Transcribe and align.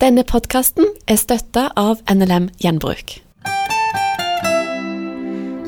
Denne 0.00 0.22
podkasten 0.24 0.86
er 1.12 1.18
støtta 1.20 1.66
av 1.76 1.98
NLM 2.08 2.46
Gjenbruk. 2.62 3.18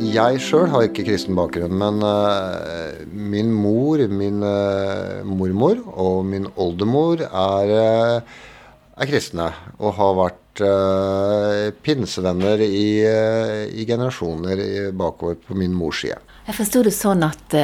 Jeg 0.00 0.38
sjøl 0.40 0.70
har 0.72 0.86
ikke 0.86 1.04
kristen 1.04 1.36
bakgrunn, 1.36 1.74
men 1.76 2.00
uh, 2.00 2.97
min 3.13 3.50
mor, 3.53 4.00
min 4.08 4.41
uh, 4.41 5.21
mormor 5.29 5.83
og 5.92 6.25
min 6.31 6.49
oldemor 6.57 7.26
er, 7.26 7.75
uh, 7.76 8.41
er 8.96 9.11
kristne. 9.12 9.50
Og 9.77 9.98
har 10.00 10.16
vært 10.23 10.41
pinsevenner 11.85 12.61
i, 12.64 12.89
i 13.05 13.85
generasjoner 13.89 14.93
bakover 14.96 15.37
på 15.45 15.57
min 15.61 15.77
mors 15.77 16.01
side. 16.07 16.19
Jeg 16.43 16.56
forsto 16.59 16.80
det 16.82 16.90
sånn 16.96 17.22
at 17.22 17.54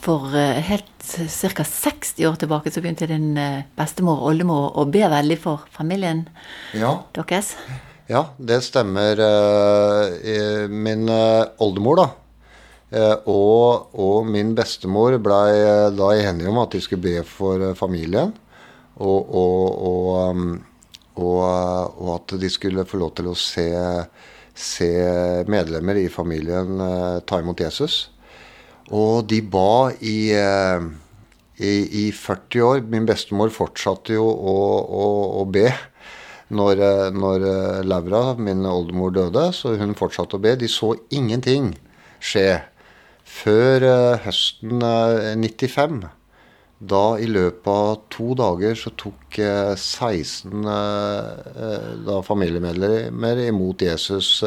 for 0.00 0.32
helt 0.32 0.92
ca. 1.02 1.64
60 1.64 2.26
år 2.26 2.36
tilbake 2.36 2.70
så 2.70 2.82
begynte 2.82 3.08
din 3.10 3.36
eh, 3.38 3.64
bestemor 3.76 4.20
og 4.20 4.32
oldemor 4.32 4.76
å 4.78 4.86
be 4.90 5.02
veldig 5.10 5.38
for 5.40 5.66
familien 5.74 6.26
ja. 6.76 6.94
deres. 7.14 7.56
Ja, 8.10 8.28
det 8.38 8.62
stemmer. 8.66 9.18
Eh, 9.18 10.68
min 10.68 11.08
eh, 11.08 11.44
oldemor, 11.62 12.02
da, 12.02 12.08
og, 13.24 13.94
og 13.96 14.26
min 14.28 14.52
bestemor 14.54 15.16
blei 15.22 15.54
da 15.96 16.10
enige 16.12 16.50
om 16.50 16.60
at 16.60 16.74
de 16.74 16.82
skulle 16.84 17.02
be 17.02 17.22
for 17.24 17.72
familien. 17.78 18.34
Og, 19.02 19.32
og, 19.32 19.86
og, 19.88 20.42
og, 21.16 22.10
at 22.14 22.34
de 22.38 22.50
skulle 22.52 22.84
få 22.86 23.00
lov 23.00 23.14
til 23.16 23.30
å 23.30 23.38
se, 23.38 23.64
se 24.52 24.90
medlemmer 25.48 25.98
i 26.02 26.10
familien 26.12 26.76
ta 27.26 27.40
imot 27.40 27.64
Jesus. 27.64 28.02
Og 28.92 29.24
de 29.28 29.40
ba 29.40 29.88
i, 30.04 30.32
eh, 30.36 30.84
i, 31.56 31.72
i 32.04 32.12
40 32.12 32.64
år. 32.66 32.82
Min 32.92 33.08
bestemor 33.08 33.52
fortsatte 33.54 34.18
jo 34.18 34.26
å, 34.28 34.56
å, 34.84 35.06
å 35.40 35.44
be 35.48 35.70
når, 36.52 36.82
eh, 36.84 37.06
når 37.16 37.46
eh, 37.48 37.78
Laura, 37.88 38.24
min 38.36 38.66
oldemor, 38.68 39.14
døde. 39.16 39.48
Så 39.56 39.78
hun 39.80 39.96
fortsatte 39.96 40.36
å 40.36 40.42
be. 40.44 40.58
De 40.60 40.68
så 40.68 40.92
ingenting 41.14 41.72
skje 42.20 42.60
før 43.24 43.86
høsten 44.26 44.84
95. 45.40 46.02
Da 46.82 47.04
i 47.22 47.30
løpet 47.30 47.70
av 47.70 48.02
to 48.12 48.34
dager 48.36 48.74
så 48.76 48.90
tok 48.98 49.38
16 49.38 50.66
da, 50.66 52.16
familiemedlemmer 52.26 53.40
imot 53.46 53.84
Jesus 53.86 54.42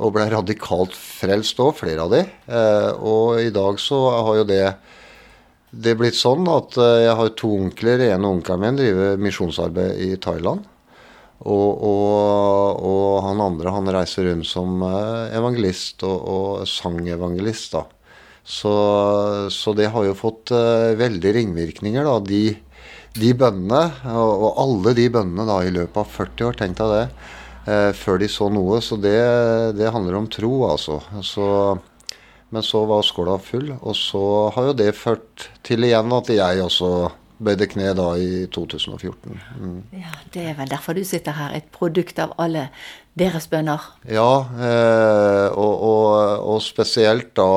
og 0.00 0.14
ble 0.16 0.26
radikalt 0.32 0.96
frelst 0.96 1.60
òg, 1.60 1.74
flere 1.82 2.06
av 2.06 2.14
de. 2.14 2.24
Eh, 2.24 2.90
og 2.96 3.40
i 3.42 3.52
dag 3.54 3.80
så 3.82 4.00
har 4.16 4.40
jo 4.40 4.48
det 4.48 4.64
det 5.70 5.94
blitt 5.94 6.16
sånn 6.18 6.48
at 6.50 6.74
eh, 6.80 7.04
jeg 7.04 7.16
har 7.20 7.32
to 7.38 7.52
onkler. 7.60 8.02
En 8.08 8.26
av 8.26 8.36
onklene 8.38 8.64
min 8.64 8.80
driver 8.80 9.20
misjonsarbeid 9.22 10.00
i 10.02 10.10
Thailand. 10.22 10.64
Og, 11.40 11.68
og, 11.88 12.80
og, 12.84 13.04
han 13.24 13.40
andre 13.40 13.72
han 13.72 13.88
reiser 13.94 14.26
rundt 14.28 14.48
som 14.48 14.82
eh, 14.84 15.36
evangelist 15.38 16.04
og, 16.08 16.16
og 16.34 16.68
sangevangelist. 16.68 17.76
da. 17.76 17.84
Så, 18.40 18.72
så, 19.52 19.76
det 19.76 19.92
har 19.92 20.08
jo 20.08 20.16
fått 20.16 20.50
veldig 20.98 21.32
ringvirkninger, 21.36 22.08
da. 22.08 22.16
De, 22.24 22.56
de 23.20 23.34
bønnene, 23.36 23.82
og, 24.16 24.48
alle 24.64 24.96
de 24.96 25.06
bønnene 25.12 25.46
da 25.46 25.60
i 25.62 25.74
løpet 25.76 26.00
av 26.02 26.16
40 26.16 26.48
år, 26.48 26.58
tenk 26.58 26.80
deg 26.80 26.96
det 26.96 27.04
eh, 27.66 27.90
før 27.96 28.20
de 28.22 28.28
så 28.30 28.48
noe. 28.52 28.80
Så 28.84 28.98
det, 29.00 29.18
det 29.78 29.92
handler 29.94 30.20
om 30.20 30.28
tro, 30.30 30.52
altså. 30.70 31.00
Så, 31.26 31.46
men 32.50 32.66
så 32.66 32.84
var 32.88 33.06
skåla 33.06 33.38
full, 33.42 33.72
og 33.78 33.96
så 33.98 34.24
har 34.56 34.70
jo 34.70 34.76
det 34.82 34.92
ført 34.98 35.50
til 35.66 35.88
igjen 35.88 36.12
at 36.16 36.32
jeg 36.34 36.64
også 36.64 36.92
bøyde 37.40 37.68
kne 37.72 37.92
da 37.96 38.08
i 38.20 38.46
2014. 38.52 39.36
Mm. 39.60 39.78
Ja, 39.96 40.12
Det 40.32 40.42
er 40.50 40.56
vel 40.58 40.70
derfor 40.70 40.96
du 40.96 41.04
sitter 41.04 41.36
her, 41.36 41.54
et 41.56 41.70
produkt 41.72 42.18
av 42.20 42.34
alle 42.38 42.68
deres 43.18 43.48
bønner? 43.50 43.80
Ja, 44.08 44.32
eh, 44.60 45.46
og, 45.56 45.74
og, 45.90 46.10
og, 46.52 46.58
spesielt 46.64 47.32
da 47.38 47.48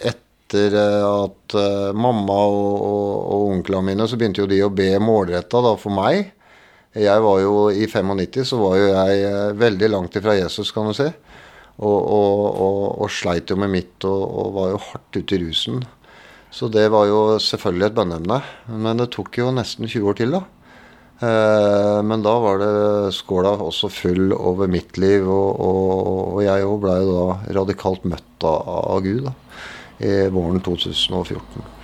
etter 0.00 0.76
at 0.78 1.56
uh, 1.58 1.90
mamma 1.90 2.36
og, 2.46 2.74
og, 2.86 3.14
og 3.34 3.46
onklene 3.56 3.90
mine, 3.90 4.06
så 4.06 4.18
begynte 4.18 4.44
jo 4.44 4.50
de 4.50 4.60
å 4.62 4.70
be 4.70 4.92
målretta 5.02 5.58
for 5.74 5.90
meg. 5.92 6.30
Jeg 6.96 7.20
var 7.20 7.40
jo 7.42 7.68
I 7.68 7.84
95 7.90 8.46
så 8.48 8.58
var 8.60 8.78
jo 8.80 8.88
jeg 8.88 9.24
eh, 9.28 9.56
veldig 9.58 9.90
langt 9.92 10.16
ifra 10.16 10.36
Jesus, 10.38 10.72
kan 10.72 10.88
du 10.88 10.96
si. 10.96 11.08
Og, 11.76 11.98
og, 12.00 12.44
og, 12.56 12.84
og 13.04 13.12
sleit 13.12 13.52
jo 13.52 13.58
med 13.60 13.68
mitt 13.74 14.06
og, 14.08 14.22
og, 14.24 14.52
var 14.56 14.70
jo 14.72 14.82
hardt 14.88 15.18
ute 15.18 15.36
i 15.36 15.42
rusen. 15.44 15.82
Så 16.48 16.70
det 16.72 16.86
var 16.94 17.04
jo 17.10 17.20
selvfølgelig 17.42 17.90
et 17.90 17.98
bønneemne. 17.98 18.40
Men 18.80 19.02
det 19.02 19.10
tok 19.12 19.36
jo 19.42 19.52
nesten 19.52 19.84
20 19.84 20.08
år 20.08 20.16
til, 20.22 20.38
da. 20.38 20.44
Eh, 21.20 22.00
men 22.04 22.24
da 22.24 22.34
var 22.40 22.60
det 22.60 23.12
skåla 23.16 23.54
også 23.60 23.92
full 23.92 24.32
over 24.36 24.68
mitt 24.68 24.96
liv, 25.00 25.28
og, 25.28 26.40
jeg 26.44 26.64
òg 26.64 26.80
blei 26.82 26.98
da 27.08 27.38
radikalt 27.60 28.04
møtt 28.08 28.44
av, 28.44 28.68
av 28.96 29.00
Gud 29.04 29.24
da, 29.28 29.32
i 30.04 30.12
våren 30.32 30.60
2014. 30.64 31.75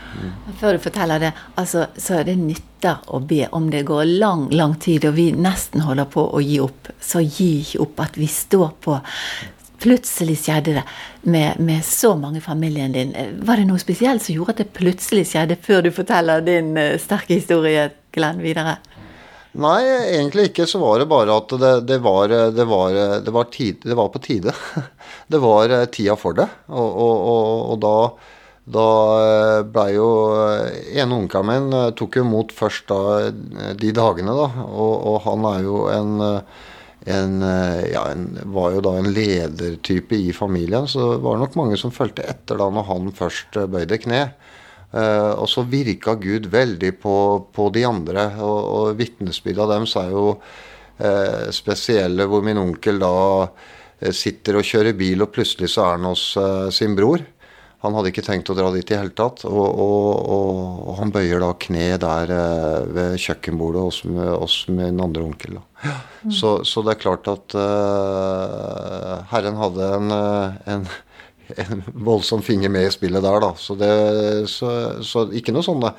Før 0.60 0.76
du 0.76 0.82
forteller 0.82 1.22
det, 1.22 1.32
altså, 1.60 1.86
så 1.96 2.20
er 2.20 2.28
det 2.28 2.36
nytter 2.40 3.00
å 3.14 3.20
be 3.24 3.46
om 3.56 3.70
det 3.72 3.84
går 3.88 4.04
lang, 4.20 4.46
lang 4.52 4.76
tid, 4.80 5.06
og 5.08 5.16
vi 5.16 5.30
nesten 5.34 5.84
holder 5.86 6.08
på 6.12 6.24
å 6.28 6.42
gi 6.42 6.58
opp. 6.62 6.92
Så 7.00 7.22
gi 7.24 7.50
ikke 7.62 7.82
opp 7.86 8.04
at 8.06 8.18
vi 8.20 8.28
står 8.30 8.70
på. 8.84 8.98
Plutselig 9.82 10.38
skjedde 10.44 10.76
det 10.76 10.84
med, 11.26 11.58
med 11.58 11.82
så 11.86 12.12
mange 12.18 12.38
i 12.38 12.44
familien 12.44 12.94
din. 12.94 13.14
Var 13.42 13.58
det 13.58 13.66
noe 13.70 13.82
spesielt 13.82 14.22
som 14.22 14.36
gjorde 14.36 14.56
at 14.56 14.62
det 14.62 14.76
plutselig 14.76 15.26
skjedde, 15.32 15.58
før 15.62 15.86
du 15.86 15.90
forteller 15.94 16.44
din 16.46 16.76
uh, 16.78 16.94
sterke 17.02 17.34
historie, 17.38 17.88
Glenn, 18.14 18.42
videre? 18.44 18.76
Nei, 19.52 19.80
egentlig 20.14 20.48
ikke. 20.48 20.66
Så 20.68 20.80
var 20.80 21.00
det 21.02 21.08
bare 21.10 21.34
at 21.36 21.50
det, 21.60 21.72
det, 21.88 21.98
var, 22.04 22.28
det, 22.28 22.64
var, 22.68 22.94
det 23.24 23.34
var, 23.34 23.50
tid, 23.52 23.84
var 23.84 24.12
på 24.12 24.22
tide. 24.22 24.54
Det 25.32 25.38
var 25.40 25.70
eh, 25.72 25.84
tida 25.88 26.12
for 26.18 26.36
det. 26.36 26.44
og, 26.68 26.96
og, 27.00 27.26
og, 27.32 27.60
og 27.72 27.78
da 27.80 27.96
da 28.64 28.88
eh, 29.18 29.64
blei 29.66 29.96
jo 29.96 30.10
eh, 30.38 31.00
ene 31.02 31.16
onkelen 31.16 31.48
min 31.48 31.72
eh, 31.74 31.88
tok 31.98 32.18
jo 32.18 32.22
imot 32.22 32.52
først 32.54 32.92
da 32.92 33.30
de 33.74 33.90
dagene, 33.94 34.36
da. 34.38 34.66
Og, 34.68 34.94
og 35.10 35.18
han 35.26 35.46
er 35.50 35.66
jo 35.66 35.80
en, 35.90 36.12
en, 37.10 37.34
ja, 37.90 38.04
en, 38.12 38.28
var 38.54 38.76
jo 38.76 38.84
da 38.86 38.94
en 39.00 39.10
ledertype 39.10 40.14
i 40.14 40.30
familien, 40.36 40.86
så 40.86 41.16
det 41.16 41.24
var 41.26 41.42
nok 41.42 41.58
mange 41.58 41.80
som 41.80 41.94
fulgte 41.94 42.26
etter 42.30 42.60
da 42.62 42.70
når 42.70 42.88
han 42.90 43.14
først 43.18 43.58
bøyde 43.72 43.98
kne. 44.04 44.24
Og 44.92 45.46
så 45.48 45.64
virka 45.64 46.12
Gud 46.20 46.50
veldig 46.52 46.90
på, 47.00 47.14
på 47.48 47.68
de 47.72 47.86
andre, 47.88 48.26
og, 48.44 48.58
og 48.76 48.98
vitnesbyrda 48.98 49.64
deres 49.70 49.94
er 49.96 50.10
jo 50.12 50.26
spesielle, 51.56 52.26
hvor 52.28 52.44
min 52.44 52.60
onkel 52.60 53.00
da 53.00 53.14
sitter 54.12 54.60
og 54.60 54.66
kjører 54.68 54.92
bil, 54.98 55.24
og 55.24 55.32
plutselig 55.32 55.72
så 55.72 55.86
er 55.86 55.96
han 55.96 56.10
hos 56.10 56.26
sin 56.76 56.92
bror. 56.98 57.24
Han 57.82 57.96
hadde 57.98 58.12
ikke 58.12 58.22
tenkt 58.22 58.50
å 58.52 58.54
dra 58.54 58.68
dit 58.70 58.90
i 58.92 58.98
hele 58.98 59.10
tatt. 59.18 59.42
Og, 59.48 59.58
og, 59.58 60.10
og, 60.22 60.60
og, 60.86 60.92
han 61.00 61.10
bøyer 61.14 61.42
da 61.42 61.50
kne 61.58 61.88
der 62.02 62.30
eh, 62.30 62.84
ved 62.94 63.16
kjøkkenbordet 63.18 63.82
hos, 63.88 63.98
hos 64.06 64.58
min 64.70 65.02
andre 65.02 65.24
onkel. 65.26 65.58
Da. 65.58 65.94
Mm. 66.22 66.30
Så, 66.30 66.52
så, 66.68 66.84
det 66.86 66.94
er 66.94 67.02
klart 67.02 67.26
at 67.32 67.56
uh, 67.58 69.16
Herren 69.32 69.58
hadde 69.58 69.90
en, 69.98 70.14
eh, 70.14 70.60
en, 70.76 70.86
en, 71.64 71.84
voldsom 72.06 72.46
finger 72.46 72.70
med 72.70 72.86
i 72.86 72.94
spillet 72.94 73.24
der, 73.24 73.42
da. 73.42 73.50
Så, 73.58 73.74
det, 73.80 73.92
så, 74.52 74.72
så 75.02 75.26
ikke 75.34 75.54
noe 75.56 75.66
sånne 75.66 75.90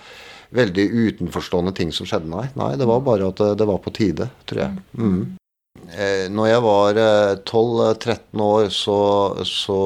veldig 0.55 0.87
utenforstående 0.87 1.75
ting 1.75 1.91
som 1.91 2.07
skjedde, 2.07 2.31
nei. 2.31 2.47
Nei, 2.55 2.75
det 2.79 2.87
var 2.87 3.03
bare 3.03 3.27
at 3.33 3.43
det, 3.43 3.57
det 3.59 3.67
var 3.67 3.83
på 3.83 3.91
tide, 3.91 4.31
tror 4.47 4.69
jeg. 4.69 4.83
Mm. 4.95 5.23
Eh, 5.91 6.27
når 6.31 6.53
jeg 6.53 6.63
var 6.63 7.05
12-13 7.43 8.45
år, 8.47 8.69
så, 8.71 9.01
så 9.43 9.81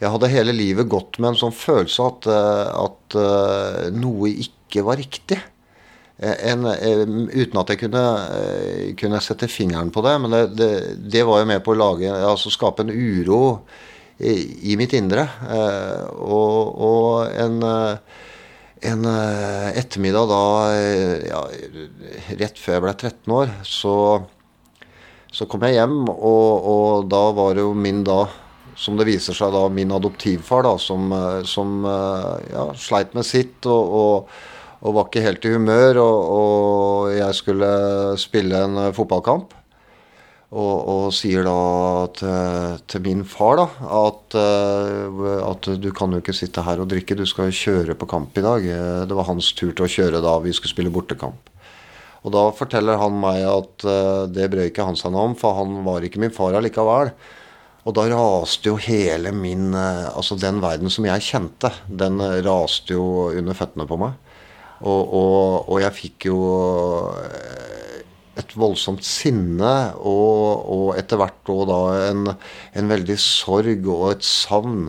jeg 0.00 0.08
hadde 0.14 0.32
hele 0.32 0.52
livet 0.56 0.88
gått 0.88 1.18
med 1.20 1.34
en 1.34 1.40
sånn 1.42 1.52
følelse 1.54 2.04
at, 2.08 2.28
eh, 2.32 2.68
at 2.86 3.16
uh, 3.20 3.88
noe 3.92 4.30
ikke 4.32 4.84
var 4.86 4.96
riktig. 5.00 5.36
Eh, 6.16 6.36
en, 6.54 6.64
uten 6.64 7.60
at 7.60 7.72
jeg 7.74 7.82
kunne, 7.82 8.04
kunne, 9.00 9.20
sette 9.20 9.50
fingeren 9.52 9.92
på 9.92 10.04
det. 10.06 10.16
Men 10.24 10.36
det, 10.36 10.42
det, 10.56 10.70
det, 11.04 11.26
var 11.28 11.42
jo 11.42 11.50
med 11.52 11.60
på 11.66 11.76
å 11.76 11.80
lage, 11.82 12.08
altså 12.16 12.52
skape 12.52 12.86
en 12.86 12.94
uro 12.94 13.42
i, 14.16 14.72
i 14.72 14.80
mitt 14.80 14.96
indre. 14.96 15.28
og, 16.16 16.80
og 16.80 17.36
en, 17.36 17.60
en 18.80 19.08
ettermiddag 19.76 20.28
da, 20.32 20.42
ja, 21.28 21.46
rett 22.40 22.60
før 22.60 22.78
jeg 22.78 22.84
ble 22.88 22.98
13 22.98 23.36
år, 23.36 23.56
så, 23.68 23.96
så 25.28 25.48
kom 25.48 25.64
jeg 25.68 25.76
hjem, 25.76 26.06
og, 26.08 26.68
og 26.72 27.10
da 27.12 27.26
var 27.36 27.56
det 27.56 27.68
jo 27.68 27.76
min 27.76 28.04
da 28.08 28.24
som 28.80 28.96
det 28.96 29.08
viser 29.10 29.36
seg 29.36 29.52
da 29.52 29.66
min 29.72 29.92
adoptivfar, 29.92 30.64
da, 30.64 30.74
som, 30.80 31.12
eh, 31.12 31.42
som 31.48 31.84
eh, 31.84 32.50
ja, 32.54 32.66
sleit 32.80 33.12
med 33.16 33.28
sitt 33.28 33.68
og, 33.68 33.96
og, 34.00 34.34
og, 34.80 34.92
var 34.96 35.08
ikke 35.08 35.24
helt 35.26 35.44
i 35.44 35.54
humør. 35.54 36.00
Og, 36.00 36.20
og 36.40 37.10
jeg 37.12 37.36
skulle 37.36 37.70
spille 38.20 38.66
en 38.66 38.86
eh, 38.86 38.92
fotballkamp. 38.96 39.56
Og, 40.50 41.12
sier 41.14 41.44
da 41.46 41.58
til, 42.18 42.80
til, 42.90 43.02
min 43.04 43.20
far 43.22 43.60
da, 43.60 43.66
at, 44.00 44.34
at, 44.34 45.68
du 45.78 45.86
kan 45.94 46.10
jo 46.10 46.18
ikke 46.18 46.34
sitte 46.34 46.64
her 46.66 46.82
og 46.82 46.88
drikke, 46.90 47.14
du 47.14 47.22
skal 47.22 47.52
kjøre 47.54 47.94
på 47.94 48.08
kamp 48.10 48.34
i 48.34 48.42
dag. 48.42 48.66
Det 49.06 49.14
var 49.14 49.28
hans 49.28 49.52
tur 49.54 49.70
til 49.70 49.86
å 49.86 49.92
kjøre 49.94 50.24
da 50.24 50.32
vi 50.42 50.50
skulle 50.50 50.72
spille 50.72 50.90
bortekamp. 50.90 51.52
Og 52.26 52.34
da 52.34 52.42
forteller 52.58 52.98
han 52.98 53.22
meg 53.22 53.46
at 53.46 53.86
det 54.34 54.50
brød 54.50 54.72
ikke 54.72 54.88
han 54.90 54.98
seg 54.98 55.14
noe 55.14 55.28
om, 55.30 55.38
for 55.38 55.54
han 55.60 55.84
var 55.86 56.02
ikke 56.02 56.24
min 56.24 56.34
far 56.34 56.58
allikevel. 56.58 57.14
Og 57.88 57.96
da 57.96 58.04
raste 58.10 58.68
jo 58.68 58.76
hele 58.80 59.32
min 59.32 59.70
uh, 59.72 60.10
Altså 60.12 60.36
den 60.36 60.60
verden 60.60 60.92
som 60.92 61.06
jeg 61.08 61.24
kjente, 61.24 61.72
den 61.88 62.20
raste 62.44 62.92
jo 62.96 63.30
under 63.32 63.56
føttene 63.56 63.88
på 63.88 63.98
meg. 64.00 64.18
Og, 64.80 65.00
og, 65.12 65.68
og 65.68 65.80
jeg 65.82 65.96
fikk 65.96 66.26
jo 66.30 66.38
et 68.40 68.54
voldsomt 68.56 69.04
sinne, 69.04 69.72
og, 70.00 70.62
og 70.72 70.86
etter 70.96 71.20
hvert 71.20 71.52
òg 71.52 71.66
da 71.68 71.80
en, 72.06 72.30
en, 72.32 72.88
veldig 72.88 73.16
sorg 73.20 73.88
og 73.90 74.06
et 74.14 74.24
savn 74.24 74.88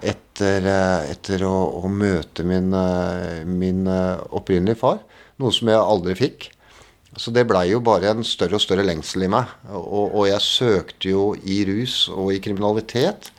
etter, 0.00 0.68
etter 1.10 1.44
å, 1.44 1.54
å, 1.82 1.90
møte 1.92 2.46
min, 2.48 2.72
min 3.52 3.84
opprinnelige 3.90 4.80
far. 4.80 5.02
Noe 5.42 5.52
som 5.54 5.68
jeg 5.68 5.82
aldri 5.82 6.16
fikk. 6.18 6.48
Så 7.18 7.32
det 7.34 7.48
blei 7.50 7.66
jo 7.72 7.80
bare 7.82 8.12
en 8.12 8.22
større 8.26 8.58
og 8.58 8.62
større 8.62 8.84
lengsel 8.86 9.26
i 9.26 9.32
meg. 9.32 9.50
Og, 9.74 10.14
og, 10.14 10.22
jeg 10.28 10.44
søkte 10.44 11.10
jo 11.10 11.24
i 11.42 11.60
rus 11.66 12.04
og 12.14 12.30
i 12.34 12.40
kriminalitet 12.42 13.32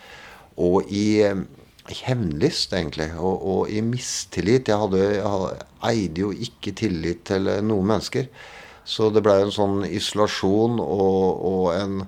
og 0.59 0.89
i, 0.91 1.23
i 1.23 1.99
hevnlyst, 2.03 2.75
egentlig. 2.75 3.13
Og, 3.15 3.37
og, 3.39 3.61
i 3.71 3.79
mistillit. 3.85 4.67
Jeg, 4.67 4.81
hadde, 4.83 5.05
jeg 5.15 5.93
eide 5.93 6.25
jo 6.25 6.33
ikke 6.35 6.75
tillit 6.75 7.23
til 7.31 7.47
noen 7.63 7.93
mennesker. 7.93 8.27
Så 8.89 9.07
det 9.13 9.23
blei 9.23 9.37
en 9.45 9.53
sånn 9.53 9.85
isolasjon 9.87 10.81
og, 10.83 11.47
og 11.47 11.71
en 11.77 12.03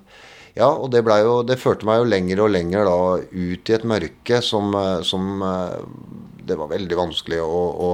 ja, 0.52 0.66
og 0.68 0.90
det, 0.92 1.00
jo, 1.00 1.38
det, 1.48 1.56
førte 1.56 1.86
meg 1.88 2.02
jo 2.02 2.08
lenger 2.10 2.42
og 2.44 2.50
lenger 2.52 2.84
da 2.84 2.96
ut 3.24 3.70
i 3.70 3.72
et 3.72 3.86
mørke 3.88 4.42
som, 4.44 4.74
som 5.00 5.40
Det 6.44 6.58
var 6.60 6.68
veldig 6.74 6.98
vanskelig 6.98 7.38
å, 7.40 7.62
å 7.72 7.88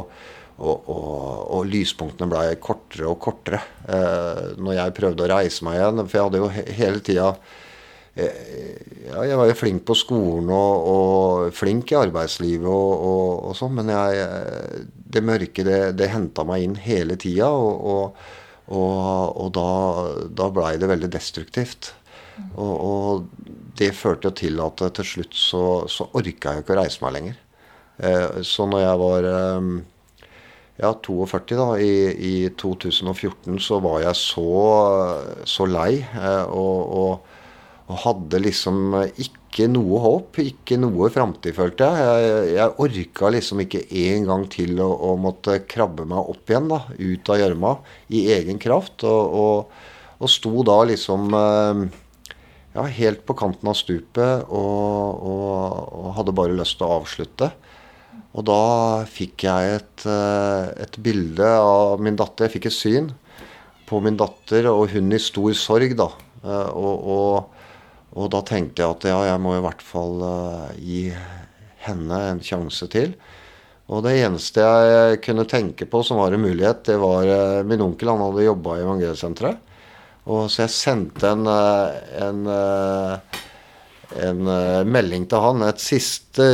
og, 0.58 0.88
og, 0.90 1.14
og, 1.54 1.66
lyspunktene 1.70 2.30
ble 2.32 2.56
kortere 2.62 3.06
og 3.06 3.18
kortere 3.22 3.60
eh, 3.86 4.54
når 4.58 4.78
jeg 4.80 4.94
prøvde 4.96 5.24
å 5.24 5.30
reise 5.30 5.66
meg 5.66 5.78
igjen. 5.78 6.04
For 6.04 6.18
jeg 6.18 6.26
hadde 6.26 6.40
jo 6.42 6.48
he 6.54 6.64
hele 6.80 7.02
tida 7.06 7.28
eh, 8.18 8.40
ja, 9.06 9.22
Jeg 9.30 9.38
var 9.38 9.50
jo 9.50 9.58
flink 9.58 9.84
på 9.86 9.96
skolen 9.98 10.50
og, 10.50 10.88
og 10.94 11.54
flink 11.54 11.94
i 11.94 12.00
arbeidslivet 12.00 12.66
og 12.66 13.54
sånn, 13.58 13.78
men 13.78 13.92
jeg, 13.94 14.26
det 15.14 15.22
mørke 15.24 15.66
det, 15.66 15.80
det 16.00 16.10
henta 16.10 16.44
meg 16.48 16.66
inn 16.66 16.74
hele 16.82 17.18
tida. 17.20 17.52
Og, 17.54 18.18
da, 19.54 19.68
da 20.42 20.48
blei 20.52 20.74
det 20.80 20.90
veldig 20.90 21.08
destruktivt. 21.14 21.92
Og, 22.58 23.28
det 23.78 23.92
førte 23.94 24.26
jo 24.28 24.34
til 24.34 24.58
at 24.58 24.82
til 24.98 25.06
slutt 25.06 25.36
så, 25.38 25.62
så 25.86 26.08
orka 26.18 26.56
jeg 26.56 26.64
ikke 26.64 26.74
å 26.74 26.78
reise 26.80 27.02
meg 27.04 27.14
lenger. 27.14 27.38
Eh, 27.98 28.40
så 28.46 28.66
når 28.66 28.82
jeg 28.82 28.98
var 29.02 29.28
eh, 29.30 29.68
ja, 30.78 30.92
42 30.94 31.56
da, 31.58 31.72
i, 31.82 31.90
i, 32.14 32.34
2014 32.54 33.58
så 33.62 33.80
var 33.82 34.04
jeg 34.04 34.14
så, 34.20 34.46
så 35.48 35.66
lei. 35.66 35.98
Eh, 36.06 36.44
og, 36.54 36.94
og, 37.00 37.34
og, 37.88 37.96
hadde 38.04 38.42
liksom 38.44 38.94
ikke 39.10 39.66
noe 39.72 39.98
håp, 40.04 40.38
ikke 40.44 40.78
noe 40.78 41.10
framtid, 41.10 41.56
følte 41.56 41.88
jeg. 41.88 42.06
Jeg, 42.06 42.48
jeg 42.60 42.76
orka 42.86 43.32
liksom 43.34 43.64
ikke 43.64 43.84
en 44.04 44.28
gang 44.30 44.48
til 44.54 44.78
å, 44.84 44.90
å, 45.10 45.14
måtte 45.18 45.58
krabbe 45.66 46.06
meg 46.06 46.30
opp 46.34 46.52
igjen, 46.52 46.70
da, 46.70 46.82
ut 46.94 47.32
av 47.34 47.42
gjørma, 47.42 47.78
i 48.14 48.28
egen 48.38 48.62
kraft. 48.62 49.02
Og, 49.08 49.72
og, 50.18 50.30
sto 50.30 50.62
da 50.68 50.78
liksom 50.86 51.34
eh, 51.34 51.88
ja, 52.76 52.86
helt 53.00 53.26
på 53.26 53.34
kanten 53.38 53.72
av 53.72 53.78
stupet 53.78 54.46
og, 54.46 56.14
hadde 56.14 56.34
bare 56.38 56.54
lyst 56.54 56.78
til 56.78 56.86
å 56.86 57.00
avslutte. 57.00 57.50
Og 58.36 58.44
da 58.44 59.04
fikk 59.08 59.46
jeg 59.46 59.78
et, 59.78 60.04
eh, 60.06 60.84
et, 60.84 60.98
bilde 61.00 61.48
av 61.48 62.00
min 62.02 62.16
datter. 62.18 62.46
Jeg 62.46 62.58
fikk 62.58 62.68
et 62.68 62.76
syn 62.76 63.12
på 63.88 64.02
min 64.04 64.18
datter 64.20 64.68
og 64.68 64.92
hun 64.92 65.14
i 65.16 65.22
stor 65.22 65.54
sorg, 65.56 65.96
da. 65.96 66.10
Eh, 66.44 66.68
og, 66.76 67.08
og, 67.08 67.64
og 68.18 68.30
da 68.34 68.42
tenkte 68.44 68.84
jeg 68.84 68.98
at 68.98 69.08
ja, 69.08 69.18
jeg 69.32 69.42
må 69.42 69.56
i 69.56 69.64
hvert 69.64 69.82
fall 69.84 70.22
eh, 70.28 70.76
gi 70.84 71.02
henne 71.88 72.20
en 72.34 72.44
sjanse 72.44 72.90
til. 72.92 73.16
Og 73.88 74.04
det 74.04 74.18
eneste 74.20 74.60
jeg 74.60 75.22
kunne 75.24 75.48
tenke 75.48 75.86
på 75.88 76.02
som 76.04 76.20
var 76.20 76.34
en 76.36 76.44
mulighet, 76.44 76.82
det 76.90 76.98
var 77.00 77.64
min 77.64 77.80
onkel. 77.80 78.10
Han 78.12 78.20
hadde 78.26 78.44
jobba 78.44 78.76
i 78.76 78.82
Evangeliesenteret. 78.84 79.62
Og 80.28 80.50
så 80.52 80.66
jeg 80.66 80.74
sendte 80.74 81.30
en, 81.32 81.48
en 81.48 82.42
en 84.16 84.48
uh, 84.48 84.84
melding 84.88 85.26
til 85.28 85.42
han, 85.44 85.62
et 85.66 85.82
siste 85.82 86.44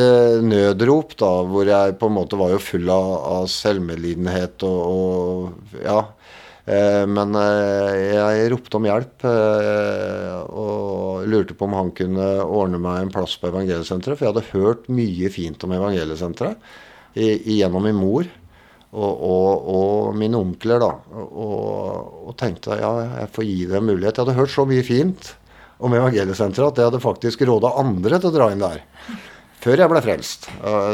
nødrop, 0.42 1.14
da, 1.20 1.30
hvor 1.46 1.68
jeg 1.68 1.96
på 2.00 2.10
en 2.10 2.16
måte 2.16 2.38
var 2.40 2.54
jo 2.54 2.62
full 2.62 2.90
av, 2.90 3.10
av 3.38 3.48
selvmedlidenhet 3.52 4.66
og, 4.66 4.82
og 4.90 5.80
Ja. 5.84 6.02
Uh, 6.64 7.04
men 7.04 7.36
jeg 7.36 8.46
ropte 8.48 8.78
om 8.78 8.86
hjelp 8.88 9.26
og 10.48 11.26
lurte 11.28 11.52
på 11.52 11.66
om 11.66 11.74
han 11.76 11.90
kunne 11.92 12.28
ordne 12.40 12.80
meg 12.80 13.02
en 13.02 13.12
plass 13.12 13.34
på 13.36 13.50
Evangeliesenteret. 13.50 14.16
For 14.16 14.24
jeg 14.24 14.32
hadde 14.32 14.54
hørt 14.54 14.88
mye 14.88 15.28
fint 15.28 15.60
om 15.66 15.74
Evangeliesenteret 15.76 16.56
gjennom 17.14 17.84
min 17.84 18.00
mor 18.00 18.24
og, 18.94 19.12
og, 19.12 19.68
og 19.74 20.16
mine 20.18 20.40
onkler. 20.40 20.80
da, 20.82 20.90
og, 21.20 22.28
og 22.30 22.36
tenkte 22.40 22.78
ja, 22.80 22.92
jeg 23.20 23.32
får 23.36 23.48
gi 23.50 23.58
det 23.68 23.78
en 23.78 23.88
mulighet. 23.90 24.16
Jeg 24.16 24.24
hadde 24.24 24.38
hørt 24.38 24.54
så 24.54 24.64
mye 24.68 24.86
fint 24.86 25.34
om 25.78 25.94
Evangeliesenteret 25.94 26.72
at 26.72 26.80
jeg 26.80 26.90
hadde 26.90 27.02
faktisk 27.02 27.46
råda 27.48 27.74
andre 27.80 28.20
til 28.20 28.30
å 28.30 28.34
dra 28.34 28.50
inn 28.52 28.62
der. 28.62 28.82
Før 29.64 29.80
jeg 29.80 29.88
ble 29.88 30.00
frelst. 30.04 30.46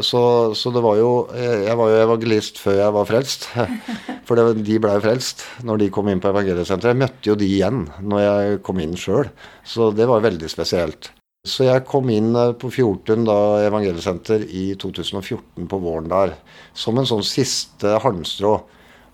Så, 0.07 0.21
så, 0.55 0.71
det 0.71 0.83
var 0.85 0.99
jo 1.01 1.11
Jeg 1.35 1.75
var 1.75 1.91
jo 1.91 2.03
evangelist 2.05 2.61
før 2.63 2.77
jeg 2.79 2.95
var 2.95 3.09
frelst. 3.09 3.49
For 4.29 4.39
det, 4.39 4.63
de 4.63 4.77
blei 4.83 4.99
frelst 5.03 5.43
når 5.67 5.83
de 5.83 5.89
kom 5.95 6.11
inn 6.13 6.23
på 6.23 6.31
Evangeliesenteret. 6.31 6.95
Jeg 6.95 7.03
møtte 7.03 7.33
jo 7.33 7.39
de 7.41 7.49
igjen 7.51 7.89
når 7.99 8.23
jeg 8.23 8.61
kom 8.67 8.79
inn 8.83 8.95
sjøl. 8.95 9.33
Så 9.67 9.91
det 9.97 10.07
var 10.07 10.23
veldig 10.23 10.51
spesielt. 10.53 11.11
Så 11.49 11.65
jeg 11.67 11.87
kom 11.89 12.11
inn 12.13 12.35
eh, 12.37 12.53
på 12.61 12.71
Fjortun 12.71 13.25
da 13.27 13.65
Evangeliesenter 13.65 14.45
i 14.45 14.69
2014 14.79 15.67
på 15.67 15.81
våren 15.83 16.11
der. 16.13 16.37
Som 16.77 17.01
en 17.01 17.09
sånn 17.09 17.27
siste 17.27 17.97
halmstrå. 18.05 18.55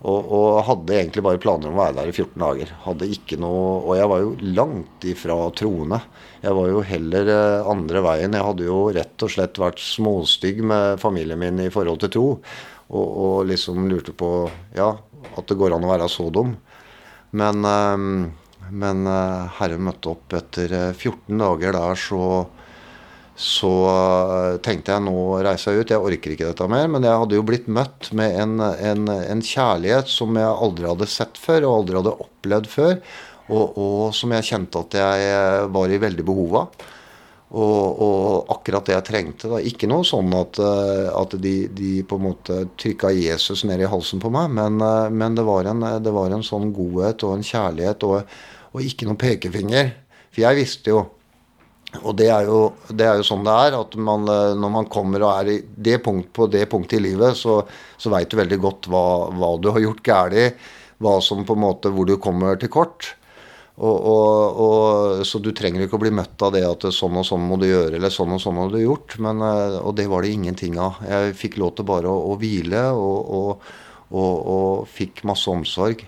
Og, 0.05 0.27
og, 0.29 0.59
hadde 0.67 0.93
egentlig 0.93 1.23
bare 1.25 1.39
planer 1.41 1.71
om 1.71 1.77
å 1.79 1.81
være 1.81 1.95
der 1.97 2.11
i 2.11 2.13
14 2.13 2.41
dager. 2.43 2.73
Hadde 2.83 3.09
ikke 3.09 3.39
noe, 3.41 3.61
Og 3.81 3.95
jeg 3.97 4.09
var 4.11 4.21
jo 4.21 4.35
langt 4.59 5.07
ifra 5.09 5.37
troende. 5.57 6.01
Jeg 6.43 6.53
var 6.53 6.69
jo 6.69 6.83
heller 6.85 7.31
eh, 7.33 7.69
andre 7.73 8.03
veien. 8.05 8.37
Jeg 8.37 8.45
hadde 8.45 8.67
jo 8.67 8.79
rett 8.93 9.25
og 9.25 9.33
slett 9.33 9.57
vært 9.57 9.81
småstygg 9.81 10.61
med 10.69 11.01
familien 11.01 11.41
min 11.41 11.63
i 11.65 11.71
forhold 11.73 12.03
til 12.03 12.13
tro. 12.13 12.27
Og, 12.87 13.07
og 13.07 13.49
liksom 13.49 13.89
lurte 13.89 14.13
på 14.15 14.31
ja, 14.77 14.91
at 15.33 15.49
det 15.49 15.57
går 15.57 15.75
an 15.75 15.87
å 15.87 15.91
være 15.95 16.11
så 16.13 16.29
dum. 16.29 16.53
Men, 17.33 17.65
eh, 17.65 18.69
men 18.69 19.09
eh, 19.09 19.57
Herre 19.57 19.81
møtte 19.81 20.13
opp 20.13 20.37
etter 20.37 20.77
14 20.93 21.41
dager 21.41 21.73
der, 21.73 21.97
så 21.97 22.21
så 23.37 23.69
eh, 23.85 24.55
tenkte 24.65 24.95
jeg 24.95 25.05
nå 25.05 25.13
reiser 25.45 25.75
jeg 25.75 25.85
ut, 25.85 25.91
jeg 25.93 26.05
orker 26.09 26.33
ikke 26.33 26.49
dette 26.49 26.67
mer. 26.73 26.89
Men 26.89 27.05
jeg 27.05 27.21
hadde 27.21 27.37
jo 27.37 27.45
blitt 27.45 27.69
møtt 27.69 28.09
med 28.17 28.33
en, 28.41 28.57
en, 28.65 29.07
en 29.13 29.43
kjærlighet 29.45 30.09
som 30.09 30.33
jeg 30.39 30.49
aldri 30.65 30.87
hadde 30.89 31.09
sett 31.11 31.37
før, 31.37 31.67
og 31.67 31.75
aldri 31.83 31.99
hadde 31.99 32.15
opplevd 32.25 32.69
før. 32.71 32.95
Og, 33.47 33.77
og 33.77 33.99
som 34.17 34.33
jeg 34.33 34.47
kjente 34.47 34.81
at 34.81 34.97
jeg 34.97 35.27
eh, 35.29 35.65
var 35.75 35.93
i 35.93 35.99
veldig 36.01 36.25
behov 36.25 36.55
av. 36.63 36.87
Og, 37.47 37.99
og, 38.03 38.49
akkurat 38.57 38.89
det 38.89 38.95
jeg 38.95 39.07
trengte. 39.11 39.51
Da. 39.53 39.59
Ikke 39.69 39.87
noe 39.87 40.03
sånn 40.07 40.33
at, 40.35 40.57
eh, 40.57 41.05
at 41.13 41.35
de, 41.43 41.53
de, 41.77 41.91
på 42.09 42.17
en 42.17 42.25
måte 42.25 42.57
trykka 42.81 43.13
Jesus 43.13 43.61
ned 43.69 43.85
i 43.85 43.91
halsen 43.91 44.23
på 44.23 44.31
meg, 44.33 44.49
men, 44.57 44.81
men 45.13 45.37
det, 45.37 45.45
var 45.45 45.69
en, 45.69 45.85
det, 46.01 46.15
var 46.15 46.33
en, 46.33 46.43
sånn 46.43 46.73
godhet 46.75 47.21
og 47.23 47.37
en 47.37 47.45
kjærlighet 47.45 48.07
og, 48.09 48.33
og 48.73 48.89
ikke 48.89 49.05
noen 49.05 49.21
pekefinger. 49.21 49.93
For 50.33 50.41
jeg 50.43 50.59
visste 50.63 50.95
jo 50.95 51.05
og 51.95 52.17
det 52.19 52.27
er, 52.27 52.47
jo, 52.49 52.73
det 52.91 53.05
er, 53.07 53.19
jo, 53.19 53.25
sånn 53.25 53.45
det 53.47 53.53
er. 53.67 53.77
at 53.79 53.93
man, 53.95 54.27
eh, 54.27 54.55
Når 54.59 54.73
man 54.73 54.89
kommer 54.91 55.23
og 55.23 55.31
er 55.31 55.51
i 55.53 55.59
det 55.63 56.01
punkt, 56.03 56.33
på 56.35 56.49
det 56.51 56.65
punktet 56.69 56.99
i 56.99 57.05
livet, 57.07 57.37
så, 57.39 57.61
så 57.97 58.11
veit 58.11 58.29
du 58.29 58.35
veldig 58.39 58.59
godt 58.63 58.89
hva, 58.91 59.05
hva, 59.31 59.53
du 59.61 59.71
har 59.71 59.83
gjort 59.83 60.03
galt. 60.03 60.67
Hva 60.97 61.19
som 61.21 61.45
på 61.45 61.55
en 61.55 61.63
måte, 61.63 61.93
hvor 61.93 62.09
du 62.09 62.17
kommer 62.19 62.59
til 62.59 62.71
kort. 62.73 63.13
Og, 63.77 63.93
og, 63.93 64.59
og, 64.65 65.25
så 65.29 65.39
du 65.39 65.51
trenger 65.53 65.85
ikke 65.85 65.99
å 65.99 66.01
bli 66.01 66.11
møtt 66.17 66.41
av 66.41 66.55
det 66.55 66.63
at 66.65 66.87
sånn 66.89 67.19
og 67.21 67.27
sånn 67.27 67.43
må 67.45 67.59
du 67.61 67.67
gjøre, 67.67 67.99
eller 67.99 68.09
sånn 68.09 68.33
og 68.33 68.41
sånn 68.41 68.57
har 68.57 68.73
du 68.73 68.79
gjort. 68.81 69.15
Men, 69.23 69.45
eh, 69.45 69.79
og 69.79 69.95
det 69.99 70.09
var 70.11 70.25
det 70.25 70.33
ingenting 70.35 70.75
av. 70.81 70.99
Jeg 71.07 71.37
fikk 71.39 71.59
lov 71.61 71.77
til 71.77 71.87
bare 71.87 72.11
å, 72.11 72.33
å 72.33 72.37
hvile, 72.41 72.83
og, 72.97 73.63
og 74.11 74.87
fikk 74.91 75.23
masse 75.29 75.47
omsorg. 75.53 76.03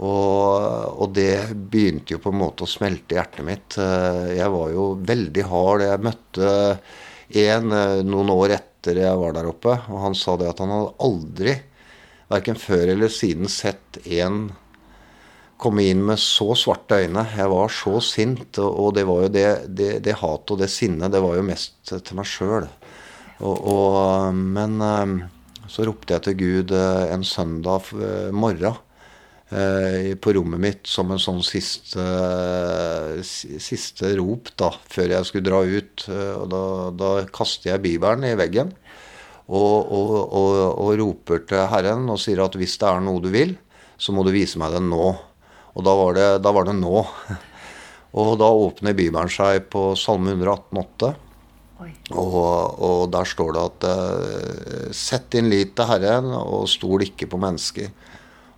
Og, 0.00 0.96
og, 0.96 1.10
det 1.12 1.52
begynte 1.52 2.14
jo 2.14 2.22
på 2.22 2.32
en 2.32 2.40
måte 2.40 2.64
å 2.64 2.70
smelte 2.70 3.18
hjertet 3.18 3.44
mitt. 3.44 3.76
Eh, 3.76 4.38
jeg 4.38 4.52
var 4.54 4.72
jo 4.72 4.86
veldig 5.04 5.44
hard. 5.50 5.84
Jeg 5.84 6.04
møtte 6.06 6.54
en 7.42 7.76
eh, 7.76 8.00
noen 8.06 8.32
år 8.32 8.56
etter 8.56 9.02
jeg 9.02 9.20
var 9.20 9.36
der 9.36 9.50
oppe, 9.50 9.76
og 9.92 10.00
han 10.06 10.16
sa 10.18 10.38
det 10.40 10.48
at 10.50 10.62
han 10.64 10.72
hadde 10.72 10.96
aldri, 11.06 11.54
verken 12.32 12.56
før 12.58 12.94
eller 12.94 13.12
siden, 13.12 13.50
sett 13.52 14.00
en 14.08 14.46
komme 15.60 15.84
inn 15.86 16.00
med 16.02 16.18
så 16.18 16.56
svarte 16.58 17.02
øyne. 17.04 17.26
Jeg 17.36 17.50
var 17.52 17.70
så 17.70 18.00
sint, 18.02 18.58
og 18.58 18.96
det 18.96 19.04
var 19.06 19.26
jo 19.26 19.34
det, 19.36 19.48
det, 19.68 19.90
det 20.02 20.16
hatet 20.18 20.56
og 20.56 20.62
det 20.64 20.70
sinnet, 20.72 21.12
det 21.12 21.20
var 21.22 21.36
jo 21.36 21.44
mest 21.46 21.92
til 21.92 22.18
meg 22.18 22.26
sjøl. 22.26 22.66
Men 24.32 24.80
eh, 24.88 25.14
så 25.70 25.84
ropte 25.86 26.16
jeg 26.16 26.26
til 26.26 26.40
Gud 26.40 26.74
en 26.74 27.22
søndag 27.22 27.92
morgen 28.34 28.80
på 29.52 30.32
rommet 30.32 30.60
mitt 30.62 30.88
som 30.88 31.10
en 31.12 31.20
sånn 31.20 31.42
siste, 31.44 32.04
siste 33.22 34.12
rop 34.16 34.48
da, 34.56 34.70
før 34.88 35.12
jeg 35.16 35.28
skulle 35.28 35.48
dra 35.48 35.60
ut. 35.66 36.06
Eh, 36.08 36.34
og 36.38 36.46
da, 36.52 36.62
da 36.96 37.10
kaster 37.34 37.74
jeg 37.74 37.84
Bibelen 37.84 38.24
i 38.28 38.36
veggen 38.38 38.72
og, 39.52 39.92
og, 39.92 40.14
og, 40.32 40.54
og, 40.70 40.92
roper 41.00 41.42
til 41.48 41.66
Herren 41.68 42.08
og 42.12 42.20
sier 42.22 42.40
at 42.44 42.56
hvis 42.56 42.78
det 42.80 42.88
er 42.88 43.02
noe 43.04 43.20
du 43.20 43.28
vil, 43.34 43.56
så 44.00 44.14
må 44.14 44.24
du 44.24 44.32
vise 44.34 44.60
meg 44.60 44.72
det 44.74 44.82
nå. 44.86 45.10
Og 45.72 45.84
da 45.84 45.96
var 45.98 46.16
det, 46.16 46.28
da 46.44 46.52
var 46.54 46.68
det 46.68 46.76
nå. 46.78 47.02
Og 48.12 48.34
da 48.36 48.44
åpner 48.44 48.92
Bibelen 48.92 49.30
seg 49.32 49.70
på 49.72 49.94
Salme 49.96 50.34
118,8. 50.34 51.12
Og, 52.12 52.34
og, 52.36 53.06
der 53.08 53.24
står 53.26 53.54
det 53.56 53.62
at 53.62 53.86
Sett 54.94 55.30
din 55.32 55.48
lit 55.48 55.72
til 55.78 55.88
Herren, 55.88 56.28
og 56.36 56.68
stol 56.68 57.06
ikke 57.06 57.30
på 57.32 57.40
mennesker. 57.40 57.88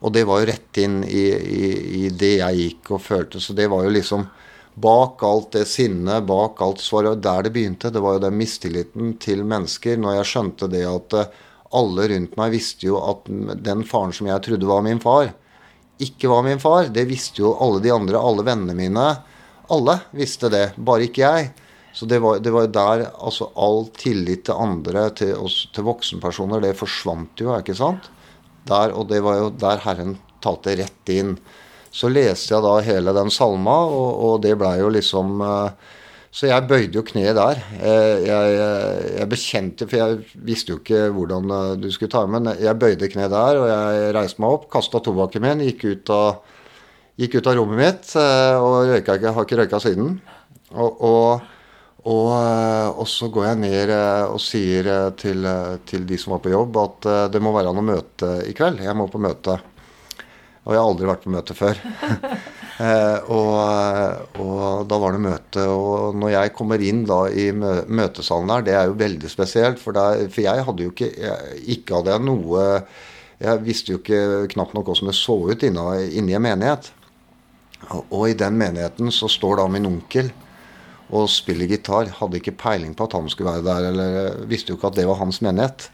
Og 0.04 0.12
det 0.12 0.26
var 0.28 0.42
jo 0.42 0.49
rett 0.50 0.80
inn 0.82 0.99
i, 1.04 1.25
i, 1.32 1.68
i, 2.04 2.08
det 2.12 2.34
jeg 2.37 2.61
gikk 2.61 2.90
og 2.96 3.00
følte. 3.00 3.40
Så 3.40 3.56
det 3.56 3.70
var 3.73 3.87
jo 3.87 3.92
liksom 3.94 4.26
bak 4.75 5.23
alt 5.25 5.54
det 5.54 5.64
sinnet, 5.70 6.26
bak 6.28 6.61
alt 6.64 6.82
svaret, 6.84 7.23
der 7.25 7.46
det 7.46 7.54
begynte. 7.54 7.92
Det 7.94 8.02
var 8.04 8.18
jo 8.18 8.25
den 8.26 8.37
mistilliten 8.37 9.14
til 9.23 9.44
mennesker. 9.49 9.96
Når 10.00 10.18
jeg 10.18 10.30
skjønte 10.32 10.68
det 10.68 10.82
at 10.90 11.16
uh, 11.16 11.40
alle 11.78 12.08
rundt 12.12 12.37
meg 12.38 12.52
visste 12.52 12.90
jo 12.90 13.00
at 13.00 13.30
den 13.64 13.84
faren 13.88 14.12
som 14.14 14.28
jeg 14.28 14.44
trodde 14.44 14.68
var 14.68 14.84
min 14.84 15.00
far, 15.02 15.32
ikke 16.04 16.28
var 16.28 16.44
min 16.44 16.61
far. 16.61 16.90
Det 16.92 17.06
visste 17.08 17.40
jo 17.40 17.54
alle 17.64 17.80
de 17.80 17.94
andre, 17.94 18.20
alle 18.20 18.44
vennene 18.44 18.76
mine. 18.76 19.06
Alle 19.73 19.99
visste 20.12 20.50
det, 20.52 20.66
bare 20.76 21.08
ikke 21.08 21.25
jeg. 21.25 21.52
Så 21.94 22.06
det 22.11 22.18
var, 22.20 22.42
var 22.42 22.66
der 22.75 23.06
altså 23.08 23.49
all 23.54 23.87
tillit 23.96 24.44
til 24.49 24.58
andre, 24.58 25.06
til 25.14 25.37
oss, 25.38 25.62
til 25.73 25.87
voksenpersoner, 25.87 26.61
det 26.61 26.75
forsvant 26.76 27.40
jo, 27.40 27.54
ikke 27.54 27.76
sant? 27.78 28.11
Der, 28.68 28.94
og 28.97 29.09
det 29.11 29.21
var 29.25 29.40
jo 29.40 29.50
der 29.61 29.83
Herren 29.85 30.16
talte 30.44 30.76
rett 30.80 31.12
inn. 31.12 31.37
Så 31.94 32.11
leste 32.11 32.54
jeg 32.54 32.64
da 32.64 32.78
hele 32.85 33.14
den 33.14 33.30
salma, 33.30 33.76
og, 33.87 34.09
og 34.26 34.40
det 34.44 34.56
blei 34.59 34.78
jo 34.80 34.88
liksom 34.92 35.38
uh, 35.44 35.92
så 36.35 36.49
jeg 36.49 36.66
bøyde 36.66 36.99
jo 36.99 37.04
kneet 37.06 37.37
der. 37.38 37.61
Eh, 37.78 38.25
jeg, 38.26 38.54
jeg, 39.21 39.26
bekjente, 39.30 39.87
for 39.87 40.00
jeg 40.00 40.40
visste 40.49 40.75
jo 40.75 40.80
ikke 40.80 41.04
hvordan 41.14 41.52
eh, 41.54 41.75
du 41.78 41.87
skulle 41.94 42.11
ta 42.11 42.25
men 42.26 42.50
jeg 42.59 42.75
bøyde 42.80 43.11
kneet 43.12 43.30
der, 43.30 43.61
og 43.61 43.68
jeg 43.71 44.09
reiste 44.16 44.42
meg 44.42 44.56
opp, 44.56 44.64
kasta 44.73 44.99
tobakken 45.04 45.44
min, 45.44 45.62
gikk 45.68 45.85
ut 45.87 46.11
av, 46.11 46.40
gikk 47.23 47.38
ut 47.38 47.50
av 47.52 47.54
rommet 47.61 47.78
mitt 47.78 48.16
eh, 48.18 48.59
og 48.59 48.90
røyka 48.90 49.21
har 49.28 49.47
ikke 49.47 49.61
røyka 49.62 49.80
siden. 49.85 50.16
Og, 50.75 51.04
og, 51.06 51.52
og, 52.04 52.32
og, 53.00 53.06
så 53.08 53.30
går 53.32 53.46
jeg 53.49 53.61
ned 53.62 53.92
og 53.94 54.40
sier 54.42 54.90
til, 55.16 55.46
til, 55.88 56.02
de 56.08 56.18
som 56.20 56.34
var 56.34 56.42
på 56.44 56.52
jobb, 56.52 56.76
at 56.82 57.08
det 57.32 57.40
må 57.40 57.54
være 57.56 57.73
noe 57.73 57.87
møte 57.87 58.34
i 58.44 58.52
kveld. 58.56 58.82
Jeg 58.84 58.96
må 58.99 59.08
på 59.08 59.23
møte. 59.23 59.56
Og 60.64 60.73
jeg 60.73 60.80
har 60.80 60.90
aldri 60.90 61.08
vært 61.08 61.25
på 61.25 61.32
møte 61.34 61.56
før. 61.56 61.80
Eh, 62.75 63.28
og, 63.30 64.40
og, 64.42 64.80
da 64.90 64.96
var 64.99 65.14
det 65.14 65.20
møte. 65.23 65.62
Og 65.70 66.16
når 66.18 66.32
jeg 66.32 66.54
kommer 66.56 66.82
inn 66.82 67.04
da 67.06 67.20
i 67.30 67.44
møtesalen 67.54 68.50
der, 68.50 68.64
det 68.66 68.75
er 68.75 68.88
jo 68.90 68.96
veldig 68.99 69.30
spesielt. 69.30 69.78
For, 69.78 69.94
der, 69.94 70.25
for 70.26 70.42
jeg 70.42 70.64
hadde 70.66 70.82
jo 70.82 70.90
ikke 70.90 71.12
jeg, 71.12 71.61
Ikke 71.76 72.00
hadde 72.00 72.16
jeg 72.16 72.25
noe 72.26 72.64
Jeg 73.38 73.62
visste 73.62 73.94
jo 73.94 74.00
ikke 74.00 74.49
knapt 74.56 74.75
nok 74.75 74.90
hvordan 74.90 75.12
det 75.12 75.14
så 75.20 75.37
ut 75.38 75.62
inne 75.66 75.84
en 76.02 76.32
menighet. 76.34 76.90
Og, 77.92 78.00
og, 78.08 78.25
i 78.32 78.38
den 78.42 78.58
menigheten 78.58 79.14
så 79.14 79.30
står 79.30 79.61
da 79.62 79.68
min 79.70 79.87
onkel 79.92 80.32
og 81.14 81.30
spiller 81.30 81.71
gitar. 81.71 82.11
Hadde 82.18 82.40
ikke 82.40 82.56
peiling 82.59 82.94
på 82.97 83.06
at 83.06 83.14
han 83.16 83.30
skulle 83.30 83.54
være 83.54 83.66
der, 83.68 83.90
eller 83.92 84.44
visste 84.50 84.73
jo 84.73 84.78
ikke 84.78 84.90
at 84.92 84.99
det 84.99 85.06
var 85.09 85.21
hans 85.21 85.40
menighet. 85.44 85.88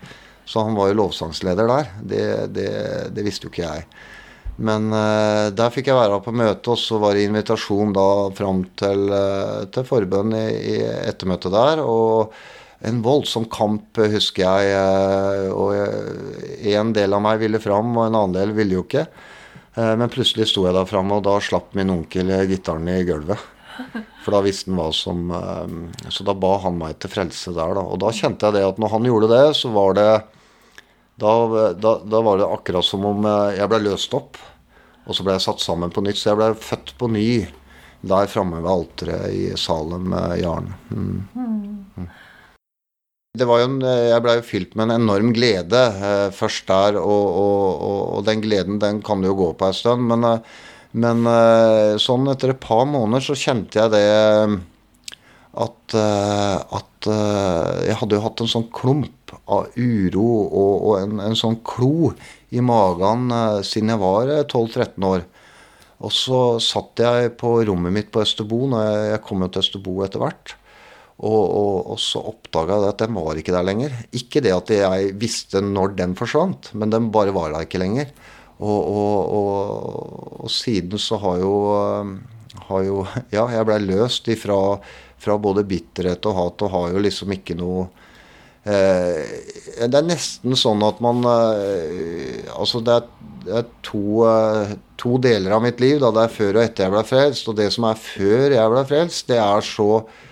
Så 0.49 0.65
han 0.67 0.75
var 0.79 0.91
jo 0.91 0.99
lovsangsleder 1.03 1.69
der. 1.71 1.93
Det, 2.03 2.25
det, 2.57 2.71
det 3.15 3.27
visste 3.27 3.47
jo 3.47 3.53
ikke 3.53 3.67
jeg. 3.67 3.85
Men 4.61 4.91
uh, 4.93 5.49
der 5.57 5.73
fikk 5.73 5.89
jeg 5.89 5.97
være 5.97 6.21
på 6.25 6.35
møte, 6.37 6.73
og 6.73 6.81
så 6.81 6.99
var 7.00 7.17
det 7.17 7.25
invitasjon 7.29 7.95
da 7.97 8.07
fram 8.37 8.65
til, 8.79 9.07
uh, 9.09 9.69
til 9.73 9.87
forbønn 9.89 10.35
i, 10.37 10.47
i, 10.75 10.79
ettermøtet 11.09 11.55
der. 11.55 11.81
Og 11.85 12.35
en 12.85 13.00
voldsom 13.05 13.47
kamp, 13.53 14.00
husker 14.12 14.45
jeg. 14.45 14.75
Uh, 14.75 15.49
og 15.55 16.75
en 16.75 16.93
del 16.97 17.17
av 17.17 17.25
meg 17.25 17.41
ville 17.45 17.62
fram, 17.62 17.95
og 17.97 18.09
en 18.09 18.19
annen 18.19 18.37
del 18.37 18.57
ville 18.57 18.81
jo 18.81 18.87
ikke. 18.89 19.07
men 19.77 20.11
plutselig 20.11 20.49
sto 20.50 20.65
jeg 20.67 20.75
der 20.75 20.89
framme, 20.89 21.17
og 21.17 21.25
da 21.25 21.37
slapp 21.41 21.77
min 21.79 21.93
onkel 21.95 22.33
gitaren 22.50 22.89
i 22.91 23.05
gulvet. 23.07 23.39
For 24.25 24.37
da 24.37 24.43
visste 24.45 24.71
han 24.71 24.81
hva 24.81 24.91
som 24.95 25.33
Så 26.13 26.27
da 26.27 26.35
ba 26.37 26.53
han 26.65 26.79
meg 26.81 26.99
til 27.01 27.13
frelse 27.13 27.55
der, 27.57 27.75
da. 27.79 27.85
Og 27.85 28.01
da 28.03 28.13
kjente 28.15 28.49
jeg 28.49 28.59
det 28.59 28.67
at 28.69 28.81
når 28.83 28.95
han 28.97 29.09
gjorde 29.09 29.31
det, 29.33 29.45
så 29.59 29.73
var 29.75 29.97
det 29.99 30.11
da, 31.21 31.33
da, 31.77 31.95
da, 32.01 32.21
var 32.25 32.41
det 32.41 32.49
akkurat 32.49 32.87
som 32.87 33.05
om 33.05 33.27
jeg 33.53 33.69
ble 33.69 33.83
løst 33.85 34.15
opp. 34.17 34.39
Og 35.05 35.17
så 35.17 35.25
ble 35.27 35.35
jeg 35.37 35.45
satt 35.45 35.61
sammen 35.61 35.93
på 35.93 36.05
nytt. 36.05 36.21
Så 36.21 36.31
jeg 36.31 36.41
ble 36.41 36.53
født 36.57 36.95
på 37.01 37.11
ny 37.13 37.31
der 38.01 38.31
framme 38.33 38.63
ved 38.65 38.73
alteret 38.73 39.35
i 39.37 39.45
Salem 39.61 40.09
med 40.15 40.41
Jarn. 40.41 40.73
Mm. 40.89 41.29
Mm. 41.35 42.09
Det 43.39 43.47
var 43.47 43.61
jo 43.61 43.69
en, 43.69 43.77
jeg 43.85 44.23
blei 44.25 44.39
jo 44.39 44.47
fylt 44.47 44.73
med 44.75 44.89
en 44.89 45.05
enorm 45.05 45.31
glede 45.37 45.81
eh, 46.03 46.31
først 46.35 46.65
der, 46.67 46.97
og, 46.99 47.27
og, 47.29 47.67
og, 47.77 48.01
og, 48.17 48.25
den 48.27 48.43
gleden 48.43 48.81
den 48.83 48.99
kan 49.07 49.23
jo 49.23 49.37
gå 49.39 49.53
på 49.59 49.69
en 49.69 49.77
stund. 49.77 50.09
Men, 50.11 50.27
eh, 50.27 50.57
men 50.90 51.23
eh, 51.30 51.94
sånn 52.02 52.26
etter 52.32 52.54
et 52.54 52.62
par 52.62 52.87
måneder 52.90 53.23
så 53.23 53.38
kjente 53.38 53.78
jeg 53.78 53.92
det 53.92 54.06
at, 55.50 55.94
eh, 55.94 56.56
at 56.78 57.11
eh, 57.11 57.75
jeg 57.90 57.99
hadde 58.00 58.18
jo 58.18 58.25
hatt 58.25 58.42
en 58.42 58.50
sånn 58.50 58.66
klump 58.75 59.35
av 59.50 59.70
uro 59.78 60.28
og, 60.47 60.73
og 60.75 60.94
en, 60.99 61.20
en, 61.23 61.38
sånn 61.38 61.61
klo 61.66 62.11
i 62.50 62.62
magen 62.64 63.30
siden 63.66 63.92
jeg 63.94 64.02
var 64.02 64.32
12-13 64.42 65.06
år. 65.06 65.26
Og 66.00 66.14
så 66.16 66.40
satt 66.64 67.02
jeg 67.02 67.35
på 67.38 67.59
rommet 67.68 67.94
mitt 67.94 68.09
på 68.11 68.25
Østerbo, 68.25 68.64
når 68.73 68.87
jeg, 68.87 69.04
jeg 69.12 69.23
kom 69.26 69.44
jo 69.44 69.50
til 69.52 69.62
Østerbo 69.62 69.94
etter 70.06 70.23
hvert. 70.23 70.54
Og, 71.20 71.42
og, 71.44 71.75
og, 71.92 71.99
så 72.00 72.23
oppdaga 72.30 72.78
jeg 72.80 72.94
at 72.94 73.02
den 73.02 73.16
var 73.18 73.38
ikke 73.38 73.54
der 73.54 73.66
lenger. 73.68 73.94
Ikke 74.16 74.40
det 74.42 74.54
at 74.56 74.73
jeg 74.73 75.14
visste 75.20 75.61
når 75.62 75.94
den 75.99 76.16
forsvant, 76.18 76.73
men 76.73 76.90
den 76.94 77.11
bare 77.12 77.35
var 77.37 77.52
der 77.52 77.68
ikke 77.68 77.82
lenger. 77.82 78.09
Og, 78.61 80.40
og 80.43 80.50
siden 80.52 81.00
så 81.00 81.17
har 81.23 81.38
jo, 81.40 81.55
har 82.69 82.83
jo 82.85 83.05
Ja, 83.37 83.47
jeg 83.49 83.69
blei 83.69 83.79
løst 83.85 84.29
ifra 84.29 84.59
fra 85.21 85.37
både 85.38 85.64
bitterhet 85.69 86.25
og 86.29 86.37
hat, 86.38 86.62
og 86.64 86.73
har 86.75 86.95
jo 86.95 87.02
liksom 87.05 87.33
ikke 87.35 87.57
noe 87.59 87.85
eh, 88.64 89.21
Det 89.85 89.99
er 89.99 90.07
nesten 90.07 90.57
sånn 90.59 90.85
at 90.87 91.02
man 91.05 91.21
eh, 91.29 92.49
Altså, 92.55 92.81
det 92.85 92.97
er, 92.97 93.11
det 93.45 93.59
er 93.61 93.69
to, 93.87 94.05
eh, 94.29 94.75
to, 95.00 95.19
deler 95.23 95.57
av 95.57 95.64
mitt 95.64 95.81
liv. 95.81 95.99
Da. 96.00 96.11
Det 96.12 96.25
er 96.25 96.35
før 96.35 96.59
og 96.59 96.64
etter 96.64 96.87
jeg 96.87 96.95
ble 96.95 97.05
frelst. 97.09 97.49
Og 97.49 97.57
det 97.61 97.71
som 97.75 97.87
er 97.88 98.00
før 98.00 98.57
jeg 98.57 98.73
ble 98.75 98.83
frelst, 98.88 99.29
det 99.31 99.38
er 99.40 99.64
så 99.64 99.90
eh, 100.00 100.26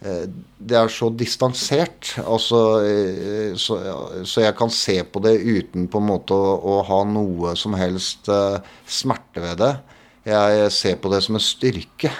det 0.00 0.76
er 0.78 0.88
så 0.88 1.10
distansert. 1.12 2.14
Altså, 2.24 2.60
eh, 2.88 3.52
så, 3.60 3.76
så, 4.24 4.44
jeg 4.46 4.56
kan 4.56 4.72
se 4.72 4.96
på 5.04 5.20
det 5.24 5.34
uten 5.44 5.90
på 5.92 6.00
en 6.00 6.08
måte 6.08 6.36
å, 6.36 6.54
å 6.56 6.80
ha 6.88 7.02
noe 7.04 7.52
som 7.58 7.76
helst 7.76 8.30
uh, 8.32 8.62
smerte 8.88 9.44
ved 9.44 9.60
det. 9.60 9.74
Jeg 10.30 10.72
ser 10.72 10.96
på 11.00 11.12
det 11.12 11.20
som 11.24 11.36
en 11.36 11.44
styrke 11.44 12.12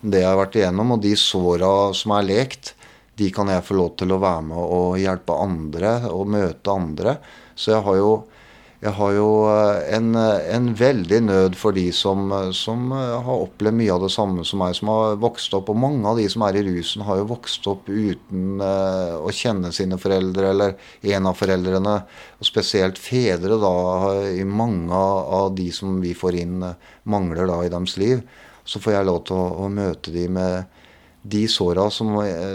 det 0.00 0.22
jeg 0.22 0.30
har 0.30 0.38
vært 0.38 0.58
igjennom, 0.58 0.94
og 0.94 1.02
de 1.02 1.14
såra 1.18 1.70
som 1.96 2.14
er 2.14 2.26
lekt, 2.26 2.74
de 3.18 3.30
kan 3.34 3.50
jeg 3.50 3.64
få 3.66 3.74
lov 3.74 3.96
til 3.98 4.14
å 4.14 4.20
være 4.22 4.44
med 4.46 4.58
og 4.62 4.98
hjelpe 5.02 5.38
andre 5.42 5.94
og 6.10 6.28
møte 6.30 6.74
andre. 6.74 7.16
Så 7.58 7.72
jeg 7.74 7.82
har 7.86 7.98
jo, 7.98 8.12
jeg 8.78 8.94
har 8.94 9.12
jo 9.16 9.28
eh, 9.50 9.88
en, 9.96 10.12
en, 10.14 10.68
veldig 10.78 11.18
nød 11.26 11.56
for 11.58 11.74
de 11.74 11.88
som, 11.94 12.30
som, 12.54 12.92
har 12.94 13.26
opplevd 13.32 13.78
mye 13.80 13.94
av 13.94 14.04
det 14.04 14.12
samme 14.14 14.44
som 14.46 14.62
meg, 14.62 14.76
som 14.78 14.92
har 14.92 15.18
vokst 15.18 15.56
opp. 15.58 15.72
Og 15.72 15.80
mange 15.82 16.06
av 16.06 16.20
de 16.20 16.28
som 16.30 16.44
er 16.46 16.60
i 16.60 16.64
rusen, 16.68 17.02
har 17.08 17.18
jo 17.18 17.30
vokst 17.32 17.66
opp 17.70 17.90
uten 17.90 18.62
uh, 18.62 19.18
å 19.18 19.34
kjenne 19.34 19.72
sine 19.74 19.98
foreldre, 19.98 20.52
eller 20.52 20.76
en 21.10 21.26
av 21.26 21.38
foreldrene. 21.40 21.96
Og 22.38 22.46
spesielt 22.46 23.02
fedre, 23.02 23.58
da, 23.58 23.74
i 24.30 24.46
mange 24.46 24.94
av 24.94 25.50
de 25.58 25.72
som 25.74 25.98
vi 26.04 26.14
får 26.14 26.38
inn, 26.44 26.62
mangler 27.10 27.50
da 27.50 27.64
i 27.66 27.72
deres 27.72 27.98
liv 27.98 28.22
så 28.68 28.80
får 28.84 28.98
jeg 28.98 29.08
lov 29.08 29.22
til 29.28 29.38
å, 29.38 29.46
å 29.64 29.68
møte 29.72 30.12
de 30.12 30.26
med 30.28 30.76
de 31.28 31.42
såra 31.50 31.88
som, 31.92 32.12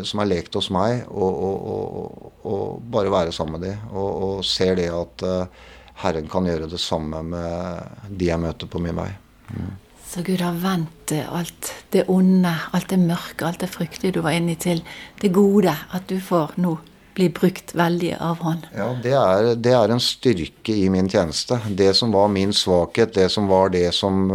som, 0.08 0.22
er 0.22 0.30
lekt 0.30 0.56
hos 0.58 0.70
meg, 0.74 1.04
og, 1.10 1.40
og, 1.48 1.66
og, 1.74 2.28
og 2.50 2.84
bare 2.94 3.12
være 3.14 3.34
sammen 3.36 3.58
med 3.58 3.66
de. 3.68 3.74
Og, 3.92 4.44
ser 4.48 4.78
det 4.80 4.88
at 4.94 5.26
uh, 5.26 5.64
Herren 6.02 6.30
kan 6.32 6.48
gjøre 6.50 6.70
det 6.72 6.82
samme 6.82 7.22
med 7.28 8.10
de 8.10 8.32
jeg 8.32 8.42
møter 8.42 8.70
på 8.70 8.82
min 8.82 8.98
vei. 8.98 9.12
Mm. 9.54 9.74
Så 10.14 10.22
Gud 10.26 10.42
har 10.46 10.58
vendt 10.62 11.12
alt 11.26 11.72
det 11.94 12.04
onde, 12.12 12.52
alt 12.74 12.90
det 12.92 13.00
mørke, 13.02 13.46
alt 13.48 13.64
det 13.64 13.72
fryktelige 13.74 14.18
du 14.18 14.24
var 14.26 14.36
inne 14.38 14.54
i, 14.54 14.60
til 14.62 14.84
det 15.22 15.32
gode. 15.34 15.74
At 15.94 16.06
du 16.10 16.20
får 16.22 16.54
nå 16.62 16.76
bli 17.14 17.30
brukt 17.34 17.74
veldig 17.78 18.16
av 18.22 18.42
han. 18.46 18.64
Ja, 18.74 18.88
det 19.04 19.14
er, 19.18 19.50
det 19.56 19.74
er, 19.78 19.94
en 19.94 20.02
styrke 20.02 20.74
i 20.74 20.88
min 20.94 21.10
tjeneste. 21.10 21.60
Det 21.70 21.92
som 21.98 22.14
var 22.14 22.32
min 22.34 22.54
svakhet, 22.54 23.14
det 23.18 23.30
som 23.34 23.50
var 23.50 23.74
det 23.74 23.88
som 23.94 24.32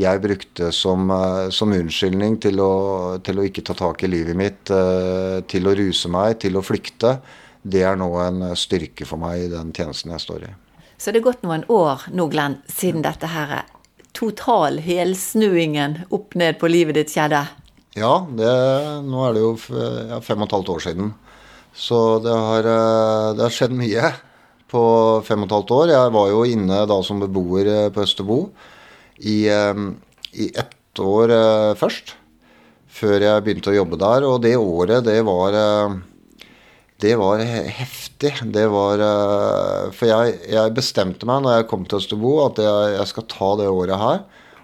jeg 0.00 0.22
brukte 0.24 0.70
som, 0.72 1.10
eh, 1.12 1.48
som 1.52 1.72
unnskyldning 1.76 2.38
til 2.40 2.60
å, 2.64 2.72
til 3.24 3.40
å, 3.40 3.46
ikke 3.48 3.64
ta 3.68 3.76
tak 3.76 4.04
i 4.04 4.10
livet 4.12 4.38
mitt, 4.38 4.72
eh, 4.72 5.40
til 5.48 5.68
å 5.68 5.76
ruse 5.76 6.12
meg, 6.12 6.38
til 6.40 6.56
å 6.56 6.64
flykte, 6.64 7.18
det 7.62 7.84
er 7.86 7.96
nå 8.00 8.08
en 8.24 8.44
styrke 8.58 9.06
for 9.06 9.20
meg 9.22 9.44
i 9.44 9.52
den 9.52 9.72
tjenesten 9.76 10.16
jeg 10.16 10.24
står 10.24 10.48
i. 10.48 10.52
Så 11.02 11.10
det 11.10 11.18
er 11.18 11.24
gått 11.26 11.40
noen 11.42 11.64
år 11.66 12.04
nå, 12.14 12.28
Glenn, 12.30 12.60
siden 12.70 13.02
dette 13.02 13.26
her 13.26 13.64
total 14.14 14.76
helsnuingen 14.84 15.96
opp 16.14 16.36
ned 16.38 16.60
på 16.60 16.68
livet 16.70 16.94
ditt 16.94 17.10
skjedde? 17.10 17.40
Ja, 17.98 18.12
det, 18.30 18.52
nå 19.08 19.24
er 19.26 19.34
det 19.34 19.42
jo 19.42 19.56
ja, 19.74 20.20
fem 20.22 20.44
og 20.44 20.46
et 20.46 20.54
halvt 20.54 20.70
år 20.76 20.84
siden. 20.84 21.10
Så 21.74 21.98
det 22.22 22.36
har, 22.36 22.68
eh, 22.70 23.32
det 23.34 23.42
har 23.42 23.56
skjedd 23.56 23.74
mye 23.74 24.12
på 24.70 24.84
fem 25.26 25.42
og 25.42 25.50
et 25.50 25.56
halvt 25.56 25.74
år. 25.80 25.92
Jeg 25.96 26.14
var 26.14 26.30
jo 26.30 26.46
inne 26.46 26.78
da 26.86 27.00
som 27.02 27.18
beboer 27.24 27.72
eh, 27.72 27.90
på 27.90 28.04
Østerbo 28.06 28.38
i, 29.18 29.36
eh, 29.50 29.82
i 30.38 30.52
ett 30.54 31.02
år 31.02 31.34
først. 31.82 32.14
Før 32.92 33.26
jeg 33.26 33.42
begynte 33.42 33.72
å 33.72 33.78
jobbe 33.80 33.98
der. 33.98 34.28
Og 34.28 34.38
det 34.46 34.54
året, 34.54 35.02
det 35.08 35.18
var 35.26 35.58
det 37.02 37.16
var 37.18 37.42
heftig. 37.42 38.32
Det 38.54 38.64
var 38.70 39.02
For 39.96 40.06
jeg, 40.06 40.36
jeg, 40.50 40.74
bestemte 40.76 41.28
meg 41.28 41.42
når 41.42 41.56
jeg 41.58 41.68
kom 41.70 41.86
til 41.86 41.98
Østerbo, 41.98 42.34
at 42.46 42.60
jeg, 42.62 42.92
jeg, 42.96 43.08
skal 43.10 43.26
ta 43.30 43.48
det 43.58 43.70
året 43.70 43.98
her. 43.98 44.20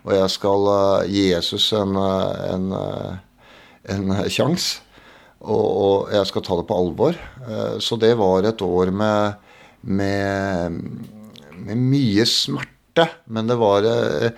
Og 0.07 0.13
jeg 0.15 0.31
skal 0.33 0.69
gi 1.11 1.25
Jesus 1.33 1.73
en, 1.77 1.99
en, 1.99 2.69
en 3.91 4.15
sjanse 4.31 4.87
og, 5.39 5.67
og, 5.67 6.09
jeg 6.11 6.27
skal 6.27 6.45
ta 6.45 6.59
det 6.59 6.67
på 6.69 6.79
alvor. 6.79 7.19
Eh, 7.47 7.77
så 7.83 7.99
det 8.01 8.15
var 8.19 8.47
et 8.47 8.63
år 8.65 8.91
med, 8.91 9.51
med, 9.87 10.79
med 11.55 11.85
mye 11.95 12.27
smerte. 12.27 13.07
Men 13.31 13.51
det 13.51 13.59
var 13.61 13.87
eh, 13.87 14.33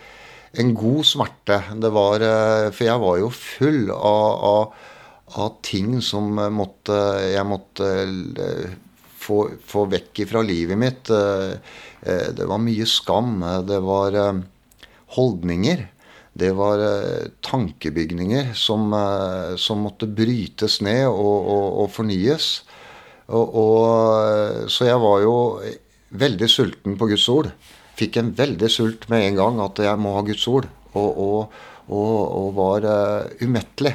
en 0.60 0.74
god 0.76 1.08
smerte. 1.08 1.62
Var 1.80 2.26
eh, 2.26 2.68
For 2.74 2.88
jeg 2.88 3.04
var 3.06 3.20
jo 3.22 3.32
full 3.32 3.82
av, 3.96 4.44
av, 4.50 4.89
av 5.38 5.60
ting 5.62 6.00
som 6.02 6.32
måtte, 6.54 6.96
jeg 7.30 7.46
måtte 7.46 7.90
få, 9.20 9.42
få 9.62 9.84
vekk 9.92 10.24
fra 10.30 10.42
livet 10.42 10.80
mitt. 10.80 11.10
Det 11.10 12.48
var 12.48 12.62
mye 12.64 12.86
skam. 12.88 13.38
Det 13.68 13.78
var 13.84 14.16
holdninger. 15.14 15.86
Det 16.32 16.52
var 16.54 16.78
eh, 16.78 17.28
tankebygninger 17.42 18.52
som, 18.54 18.92
eh, 18.92 19.56
som, 19.56 19.82
måtte 19.82 20.06
brytes 20.06 20.78
ned 20.84 21.08
og, 21.08 21.48
og, 21.50 21.66
og 21.82 21.90
fornyes. 21.90 22.50
Og, 23.30 23.56
og, 23.62 24.70
så 24.70 24.88
jeg 24.88 25.02
var 25.02 25.24
jo 25.24 25.34
veldig 26.22 26.48
sulten 26.50 26.96
på 26.98 27.10
Guds 27.10 27.26
ord. 27.30 27.50
Fikk 27.98 28.18
en 28.18 28.32
veldig 28.36 28.70
sult 28.72 29.08
med 29.10 29.26
en 29.26 29.40
gang 29.40 29.60
at 29.66 29.82
jeg 29.84 30.00
må 30.00 30.14
ha 30.16 30.22
Guds 30.26 30.46
ord. 30.50 30.70
Og, 30.98 31.52
var 31.90 32.86
uh, 32.86 33.26
umettelig. 33.42 33.92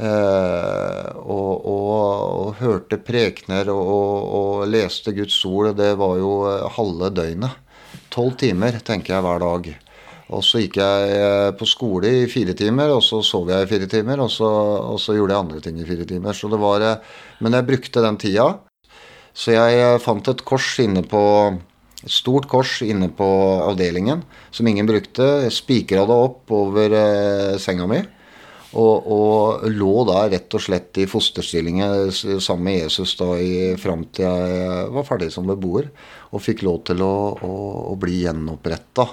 Uh, 0.00 1.12
og, 1.28 2.54
hørte 2.60 2.96
prekener 3.04 3.68
og, 3.72 4.64
leste 4.68 5.12
Guds 5.16 5.36
ord. 5.44 5.74
Det 5.76 5.92
var 6.00 6.16
jo 6.20 6.32
halve 6.76 7.12
døgnet. 7.14 7.60
Tolv 8.10 8.34
timer, 8.40 8.80
tenker 8.84 9.14
jeg, 9.14 9.24
hver 9.24 9.44
dag. 9.44 9.70
Og 10.30 10.42
så 10.46 10.62
gikk 10.62 10.78
jeg 10.78 11.14
eh, 11.16 11.50
på 11.58 11.66
skole 11.66 12.10
i 12.20 12.26
fire 12.30 12.54
timer, 12.58 12.92
og 12.94 13.02
så 13.02 13.18
sov 13.26 13.50
jeg 13.50 13.66
i 13.66 13.70
fire 13.70 13.88
timer, 13.90 14.22
og 14.22 14.30
så, 14.30 14.46
og 14.92 15.00
så 15.02 15.16
gjorde 15.16 15.34
jeg 15.34 15.44
andre 15.44 15.62
ting 15.64 15.80
i 15.80 15.86
fire 15.88 16.06
timer. 16.06 16.36
Så 16.38 16.50
det 16.52 16.60
var, 16.62 16.84
eh, 16.86 17.16
men 17.42 17.56
jeg 17.58 17.66
brukte 17.66 18.04
den 18.04 18.18
tida. 18.20 18.46
Så 19.34 19.56
jeg 19.56 19.80
eh, 19.82 19.98
fant 20.02 20.30
et 20.30 20.44
kors 20.46 20.70
inne 20.82 21.02
på 21.06 21.24
et 22.00 22.14
stort 22.14 22.46
kors 22.48 22.78
inne 22.86 23.10
på 23.12 23.26
avdelingen 23.66 24.22
som 24.54 24.70
ingen 24.70 24.86
brukte. 24.88 25.26
Jeg 25.46 25.56
spikra 25.56 26.06
det 26.06 26.20
opp 26.28 26.54
over 26.54 26.94
eh, 26.94 27.58
senga 27.62 27.90
mi. 27.90 28.00
Og, 28.78 29.06
og, 29.10 29.64
lå 29.66 30.04
da 30.06 30.28
rett 30.30 30.54
og 30.54 30.62
slett 30.62 31.00
i 31.02 31.08
fosterstilling 31.10 31.80
sammen 32.12 32.68
med 32.68 32.76
Jesus 32.84 33.16
da 33.18 33.32
i, 33.42 33.74
fram 33.80 34.04
til 34.14 34.28
jeg 34.28 34.84
var 34.94 35.06
ferdig 35.08 35.32
som 35.34 35.48
beboer. 35.50 35.90
Og 36.30 36.44
fikk 36.44 36.62
lov 36.66 36.84
til 36.86 37.02
å, 37.02 37.14
å, 37.34 37.54
å 37.90 37.96
bli 37.98 38.20
gjenoppretta 38.22 39.08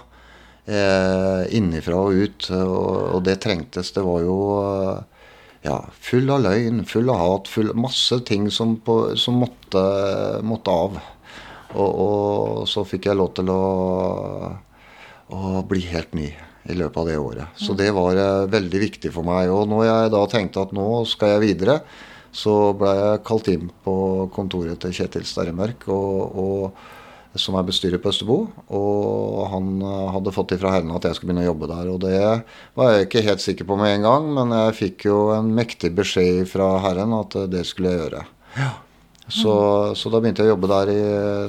eh, 0.69 1.43
innifra 1.57 1.97
og 2.05 2.21
ut. 2.21 2.49
Og, 2.53 2.85
og, 3.15 3.19
det 3.25 3.39
trengtes. 3.41 3.89
Det 3.95 4.05
var 4.05 4.21
jo 4.27 4.37
ja, 5.65 5.79
full 6.05 6.29
av 6.33 6.43
løgn, 6.45 6.83
full 6.85 7.09
av 7.09 7.23
hat, 7.23 7.49
full, 7.49 7.73
masse 7.73 8.21
ting 8.29 8.51
som, 8.53 8.77
på, 8.77 9.17
som 9.17 9.41
måtte, 9.41 9.87
måtte, 10.45 10.75
av. 10.85 10.99
Og, 11.73 11.89
og, 11.89 12.67
så 12.69 12.85
fikk 12.87 13.09
jeg 13.09 13.17
lov 13.17 13.33
til 13.39 13.49
å, 13.51 13.63
å 15.33 15.63
bli 15.67 15.81
helt 15.89 16.13
ny 16.13 16.29
i 16.67 16.75
løpet 16.77 16.99
av 17.01 17.07
det 17.07 17.17
året. 17.17 17.55
Så 17.59 17.75
det 17.77 17.89
var 17.95 18.17
eh, 18.17 18.49
veldig 18.51 18.83
viktig 18.83 19.11
for 19.13 19.27
meg. 19.27 19.51
Og 19.53 19.67
når 19.71 19.87
jeg 19.87 20.13
da 20.13 20.21
tenkte 20.31 20.63
at 20.65 20.75
nå 20.75 20.87
skal 21.09 21.35
jeg 21.35 21.45
videre, 21.45 21.79
så 22.35 22.73
ble 22.77 22.93
jeg 22.97 23.25
kalt 23.27 23.49
inn 23.51 23.71
på 23.85 23.95
kontoret 24.35 24.79
til 24.83 24.93
Kjetil 24.93 25.25
Sterremørk. 25.25 25.87
som 27.37 27.53
er 27.53 27.65
bestyrer 27.67 28.01
på 28.01 28.09
Østerbo. 28.09 28.37
Og 28.73 29.43
han 29.51 29.81
eh, 29.81 30.07
hadde 30.15 30.33
fått 30.33 30.55
ifra 30.55 30.73
Herren 30.73 30.95
at 30.95 31.05
jeg 31.05 31.17
skulle 31.17 31.33
begynne 31.33 31.45
å 31.45 31.51
jobbe 31.51 31.69
der. 31.69 31.91
Og 31.93 32.01
det 32.01 32.17
var 32.79 32.91
jeg 32.91 33.07
ikke 33.07 33.27
helt 33.29 33.43
sikker 33.43 33.69
på 33.69 33.77
med 33.77 33.93
en 33.93 34.09
gang, 34.09 34.33
men 34.39 34.57
jeg 34.57 34.77
fikk 34.81 35.07
jo 35.09 35.21
en 35.35 35.53
mektig 35.53 35.93
beskjed 35.95 36.47
fra 36.49 36.77
Herren 36.83 37.13
at 37.19 37.37
det 37.51 37.63
skulle 37.69 37.93
jeg 37.93 38.03
gjøre. 38.03 38.25
Ja. 38.57 38.73
Så, 39.27 39.53
så, 39.99 40.09
da 40.09 40.21
begynte 40.23 40.43
jeg 40.43 40.53
å 40.53 40.55
jobbe 40.55 40.69
der 40.71 40.89
i 40.93 41.01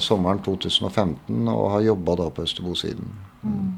sommeren 0.02 0.40
2015, 0.42 1.46
og 1.46 1.66
har 1.76 1.84
jobba 1.86 2.16
da 2.18 2.26
på 2.34 2.42
Østerbo 2.42 2.74
siden. 2.78 3.12
Mm. 3.46 3.68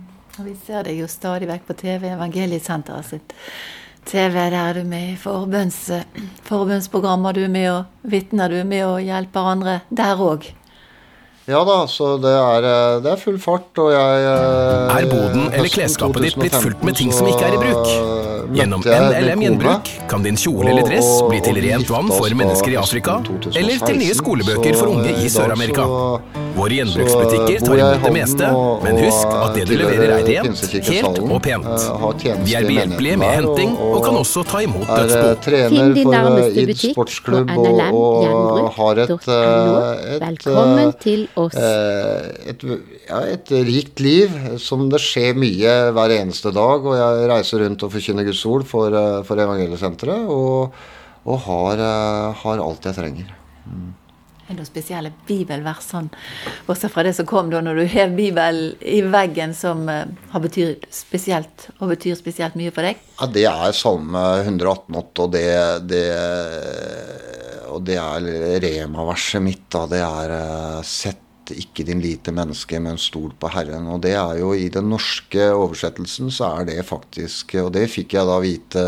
Vi 0.44 0.55
ser 0.66 0.87
deg 0.87 1.00
jo 1.03 1.09
stadig 1.11 1.48
vekk 1.50 1.66
på 1.68 1.76
TV, 1.83 2.07
Evangeliesenteret 2.14 3.09
sitt. 3.09 3.35
TV 4.09 4.33
der 4.33 4.57
er 4.57 4.79
du 4.81 4.87
med 4.88 5.12
i 5.12 5.18
forbunds, 5.20 5.83
forbundsprogrammer, 6.48 7.37
du 7.37 7.44
er 7.44 7.53
med 7.53 7.68
og 7.72 8.09
vitner, 8.11 8.48
du 8.48 8.62
er 8.62 8.68
med 8.68 8.87
og 8.87 9.03
hjelper 9.05 9.53
andre 9.53 9.76
der 9.92 10.22
òg. 10.24 10.48
Ja 11.50 11.61
da, 11.66 11.83
så 11.90 12.14
det 12.20 12.31
er, 12.31 12.66
eh, 12.68 12.96
det 13.03 13.11
er 13.11 13.18
full 13.18 13.38
fart, 13.42 13.72
og 13.81 13.88
jeg 13.90 14.26
eh, 14.29 14.96
Er 15.00 15.07
boden 15.11 15.48
eller 15.48 15.72
klesskapet 15.72 16.22
ditt 16.29 16.37
blitt 16.38 16.55
fullt 16.55 16.85
med 16.87 16.98
ting 17.00 17.11
som 17.16 17.26
ikke 17.26 17.48
er 17.48 17.57
i 17.57 17.61
bruk? 17.62 18.20
Gjennom 18.55 18.85
NLM 18.85 19.42
Gjenbruk 19.44 19.90
kan 20.11 20.24
din 20.26 20.38
kjole 20.38 20.70
eller 20.72 20.87
dress 20.87 21.09
bli 21.26 21.40
til 21.42 21.59
rent 21.64 21.90
vann 21.90 22.11
for 22.12 22.37
mennesker 22.42 22.74
i 22.74 22.79
Afrika, 22.81 23.18
eller 23.55 23.83
til 23.83 23.98
nye 23.98 24.16
skolebøker 24.18 24.79
for 24.79 24.92
unge 24.92 25.16
i 25.22 25.31
Sør-Amerika. 25.33 25.87
Våre 26.56 26.74
gjenbruksbutikker 26.74 27.60
tar 27.66 27.78
imot 27.78 28.04
det 28.04 28.10
meste, 28.14 28.48
men 28.84 28.98
husk 29.04 29.28
at 29.34 29.54
det 29.56 29.64
du 29.68 29.74
leverer 29.78 30.12
er 30.16 30.24
rent, 30.26 30.62
helt 30.88 31.18
og 31.22 31.38
pent. 31.44 31.66
Vi 32.46 32.54
er 32.58 32.66
behjelpelige 32.68 33.16
med 33.20 33.30
henting, 33.38 33.70
og 33.78 33.98
kan 34.06 34.18
også 34.20 34.44
ta 34.48 34.62
imot 34.64 34.88
dødsbo. 34.88 35.28
Finn 35.72 35.94
din 35.96 36.10
nærmeste 36.10 36.64
butikk 36.70 36.94
på 36.98 37.04
nlmgjenbruk.no. 37.44 39.14
Velkommen 40.24 40.92
til 41.04 41.20
oss. 41.40 41.56
Et, 41.60 42.66
ja, 43.06 43.22
et 43.36 43.54
rikt 43.70 44.02
liv 44.04 44.28
som 44.62 44.88
det 44.92 45.00
skjer 45.04 45.38
mye 45.38 45.76
hver 45.96 46.10
eneste 46.20 46.50
dag. 46.56 46.78
Og 46.86 46.94
jeg 46.98 47.30
reiser 47.30 47.64
rundt 47.66 47.86
og 47.86 47.94
forkynner 47.94 48.26
Guds 48.28 48.44
ord 48.48 48.64
for, 48.68 48.88
for 49.28 49.46
Evangeliesenteret, 49.46 50.28
og, 50.30 50.76
og 51.24 51.36
har, 51.46 51.76
har 52.42 52.56
alt 52.66 52.90
jeg 52.90 52.98
trenger. 53.00 53.28
Mm 53.70 53.99
er 54.50 54.58
noen 54.58 54.68
spesielle 54.68 55.12
bibelvers 55.28 55.86
sånn, 55.92 56.10
bortsett 56.66 56.92
fra 56.92 57.04
det 57.06 57.14
som 57.16 57.28
kom 57.28 57.50
da 57.52 57.62
når 57.64 57.80
du 57.80 57.84
hev 57.92 58.16
Bibelen 58.18 58.74
i 58.82 59.00
veggen, 59.06 59.54
som 59.56 59.86
uh, 59.88 60.04
har 60.32 60.44
betyr 60.44 60.76
spesielt, 60.94 61.68
og 61.78 61.92
betyr 61.94 62.18
spesielt 62.18 62.58
mye 62.58 62.74
for 62.74 62.86
deg? 62.86 63.00
Ja, 63.20 63.30
Det 63.30 63.46
er 63.50 63.76
Salme 63.76 64.24
118,8, 64.42 65.24
og 65.24 65.32
det, 65.34 65.46
det, 65.90 66.04
og 67.70 67.82
det 67.86 67.98
er 68.02 68.30
Rema-verset 68.66 69.44
mitt. 69.44 69.66
da, 69.72 69.86
Det 69.90 70.04
er 70.04 70.36
uh, 70.36 70.80
Sett 71.50 71.58
ikke 71.58 71.84
din 71.84 72.00
lite 72.00 72.32
menneske, 72.32 72.78
men 72.80 72.98
stol 72.98 73.32
på 73.38 73.48
Herren. 73.50 73.88
Og 73.90 74.00
det 74.04 74.14
er 74.14 74.38
jo 74.38 74.52
i 74.54 74.68
den 74.70 74.90
norske 74.90 75.48
oversettelsen 75.50 76.30
så 76.30 76.52
er 76.60 76.68
det 76.68 76.86
faktisk 76.86 77.56
Og 77.64 77.72
det 77.74 77.88
fikk 77.90 78.14
jeg 78.14 78.28
da 78.28 78.36
vite 78.42 78.82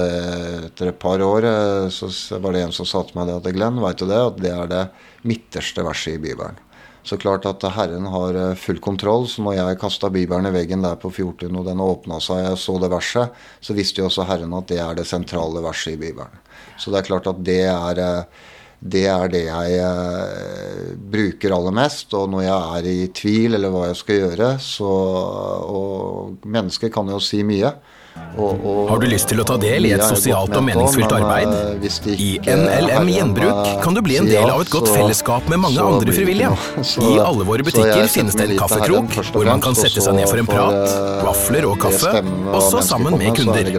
etter 0.68 0.92
et 0.92 0.98
par 0.98 1.22
år. 1.22 1.46
Eh, 1.48 1.88
så 1.90 2.38
var 2.38 2.52
det 2.52 2.62
en 2.62 2.74
som 2.74 2.86
sa 2.86 3.02
til 3.02 3.18
meg 3.18 3.30
det 3.30 3.40
at 3.40 3.54
Glenn, 3.56 3.80
veit 3.82 3.98
du 3.98 4.06
det? 4.06 4.20
At 4.20 4.38
det 4.38 4.52
er 4.52 4.70
det 4.70 4.84
midterste 5.26 5.82
verset 5.82 6.18
i 6.18 6.22
Bibelen. 6.22 6.60
Så 7.02 7.18
klart 7.18 7.46
at 7.50 7.64
Herren 7.74 8.06
har 8.06 8.38
eh, 8.38 8.54
full 8.54 8.78
kontroll. 8.78 9.26
Så 9.28 9.42
når 9.42 9.58
jeg 9.58 9.80
kasta 9.82 10.10
Bibelen 10.12 10.46
i 10.46 10.54
veggen 10.54 10.86
der 10.86 11.00
på 11.02 11.10
14, 11.10 11.50
og 11.50 11.66
den 11.66 11.82
åpna 11.82 12.20
seg, 12.22 12.44
jeg 12.46 12.62
så 12.62 12.78
det 12.78 12.92
verset, 12.92 13.42
så 13.60 13.74
visste 13.74 14.02
jo 14.02 14.08
også 14.10 14.28
Herren 14.28 14.54
at 14.54 14.70
det 14.70 14.78
er 14.84 14.98
det 14.98 15.08
sentrale 15.10 15.64
verset 15.64 15.96
i 15.96 16.02
Bibelen. 16.04 16.42
Så 16.78 16.94
det 16.94 17.02
er 17.02 17.10
klart 17.10 17.26
at 17.30 17.42
det 17.42 17.62
er, 17.66 17.98
eh, 17.98 18.50
det 18.82 19.04
er 19.06 19.30
det 19.30 19.44
jeg 19.46 19.78
eh, 19.78 20.92
bruker 21.12 21.54
aller 21.54 21.74
mest. 21.76 22.12
Og 22.18 22.28
når 22.32 22.46
jeg 22.48 22.78
er 22.78 22.90
i 22.90 22.98
tvil 23.14 23.58
eller 23.58 23.70
hva 23.72 23.88
jeg 23.92 24.02
skal 24.02 24.22
gjøre, 24.24 24.52
så 24.62 24.92
Og 25.72 26.46
mennesker 26.46 26.90
kan 26.92 27.08
jo 27.08 27.20
si 27.22 27.42
mye. 27.46 27.70
Og, 28.36 28.60
og, 28.64 28.88
Har 28.90 28.98
du 29.00 29.06
lyst 29.08 29.28
til 29.30 29.40
å 29.40 29.44
ta 29.48 29.54
del 29.60 29.86
i 29.88 29.92
et 29.96 30.02
sosialt 30.04 30.52
og 30.56 30.64
meningsfylt 30.66 31.14
arbeid? 31.16 31.80
Ikke, 31.84 32.12
I 32.12 32.30
NLM 32.44 33.08
Gjenbruk 33.08 33.70
kan 33.84 33.96
du 33.96 34.02
bli 34.04 34.18
en 34.20 34.28
del 34.28 34.50
av 34.52 34.60
et 34.64 34.72
godt 34.72 34.90
fellesskap 34.92 35.48
med 35.52 35.62
mange 35.64 35.80
andre 35.80 36.12
frivillige. 36.16 36.52
I 37.12 37.14
alle 37.22 37.48
våre 37.48 37.64
butikker 37.64 38.08
finnes 38.12 38.36
det 38.36 38.50
en 38.50 38.56
kaffekrok 38.60 39.16
hvor 39.32 39.48
man 39.48 39.64
kan 39.64 39.76
sette 39.78 40.04
seg 40.04 40.16
ned 40.18 40.28
for 40.28 40.42
en 40.42 40.48
prat, 40.48 40.80
eh, 40.84 41.26
vafler 41.28 41.68
og 41.70 41.78
kaffe, 41.86 42.24
også 42.52 42.84
sammen 42.92 43.16
med 43.20 43.36
kunder. 43.38 43.72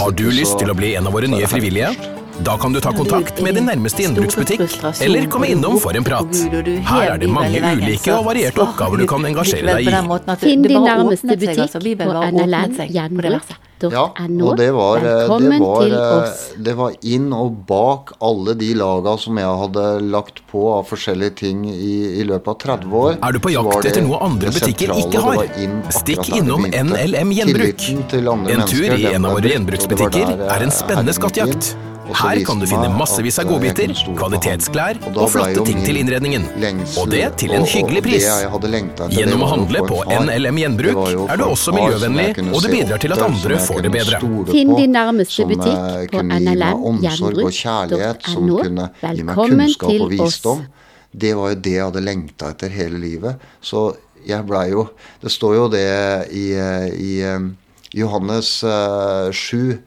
Har 0.00 0.16
du 0.16 0.26
lyst 0.32 0.60
til 0.60 0.72
å 0.72 0.76
bli 0.76 0.96
en 1.00 1.08
av 1.08 1.16
våre 1.16 1.30
nye 1.30 1.48
frivillige? 1.48 2.19
Da 2.44 2.56
kan 2.58 2.72
du 2.72 2.80
ta 2.80 2.92
kontakt 2.92 3.42
med 3.42 3.54
din 3.54 3.66
nærmeste 3.68 4.02
gjenbruksbutikk, 4.04 4.62
eller 5.04 5.26
komme 5.30 5.50
innom 5.52 5.76
for 5.80 5.96
en 5.96 6.04
prat. 6.04 6.42
Her 6.88 7.14
er 7.14 7.18
det 7.20 7.28
mange 7.28 7.60
ulike 7.60 8.14
og 8.16 8.28
varierte 8.30 8.64
oppgaver 8.64 9.02
du 9.02 9.06
kan 9.10 9.26
engasjere 9.28 9.76
deg 9.80 9.88
i. 9.88 10.36
Finn 10.40 10.64
din 10.64 10.86
nærmeste 10.86 11.36
butikk 11.36 11.74
på 12.00 12.14
NLM 12.30 12.78
Velkommen 12.80 13.26
til 13.26 13.58
og 13.80 14.58
det 14.58 14.70
var, 14.76 14.96
eh, 15.00 15.30
det, 15.40 15.58
var, 15.60 15.84
eh, 15.88 16.32
det 16.66 16.74
var 16.76 16.96
inn 17.00 17.30
og 17.32 17.62
bak 17.64 18.12
alle 18.20 18.52
de 18.60 18.74
laga 18.76 19.14
som 19.16 19.38
jeg 19.40 19.54
hadde 19.62 19.84
lagt 20.12 20.42
på 20.50 20.66
av 20.74 20.84
forskjellige 20.90 21.36
ting 21.40 21.64
i, 21.70 22.20
i 22.20 22.26
løpet 22.28 22.52
av 22.52 22.58
30 22.60 22.96
år. 23.00 23.16
Er 23.24 23.32
du 23.32 23.40
på 23.40 23.54
jakt 23.54 23.88
etter 23.88 24.04
noe 24.04 24.20
andre 24.26 24.52
butikker 24.52 24.92
ikke 25.00 25.24
har? 25.24 25.46
Stikk 25.96 26.28
innom 26.36 26.68
NLM 26.68 27.32
Gjenbruk. 27.40 27.86
En 28.52 28.66
tur 28.68 28.90
i 28.92 29.06
en 29.14 29.24
av 29.24 29.38
våre 29.38 29.54
gjenbruksbutikker 29.54 30.44
er 30.44 30.66
en 30.68 30.74
spennende 30.74 31.16
skattejakt. 31.16 31.72
Her 32.14 32.44
kan 32.46 32.58
du 32.60 32.66
finne 32.66 32.88
massevis 32.96 33.38
av 33.40 33.44
godbiter, 33.48 33.92
kvalitetsklær 34.18 34.98
og 35.14 35.30
flotte 35.32 35.62
ting 35.68 35.80
til 35.84 35.96
innredningen. 36.00 36.42
Og 37.00 37.10
det 37.12 37.24
til 37.40 37.50
en 37.56 37.64
hyggelig 37.68 38.02
pris. 38.06 38.26
Gjennom 39.14 39.40
å 39.46 39.48
handle 39.52 39.78
på 39.88 39.96
NLM 40.08 40.56
Gjenbruk 40.62 40.98
er 41.06 41.36
du 41.40 41.44
også 41.46 41.70
miljøvennlig, 41.76 42.28
og 42.50 42.58
det 42.64 42.70
bidrar 42.74 42.98
til 43.02 43.12
at 43.16 43.22
andre 43.26 43.54
får 43.66 43.78
det 43.86 43.92
bedre. 43.94 44.16
Finn 44.50 44.70
din 44.76 44.92
nærmeste 44.96 45.42
butikk 45.50 45.80
på 46.14 46.20
nlmgjenbruk.no. 46.26 48.56
Velkommen 49.00 49.70
til 49.86 50.00
oss. 50.26 50.38
Det 51.10 51.32
var 51.34 51.46
jo 51.54 51.58
det 51.58 51.72
jeg 51.74 51.84
hadde 51.88 52.04
lengta 52.06 52.44
etter 52.54 52.70
hele 52.70 52.98
livet. 53.02 53.34
Så 53.62 53.90
jeg 54.26 54.44
blei 54.44 54.68
jo 54.70 54.88
Det 55.22 55.30
står 55.32 55.54
jo 55.56 55.68
det 55.72 56.28
i, 56.36 56.52
i 56.52 57.24
Johannes 57.96 58.62
7 58.62 59.80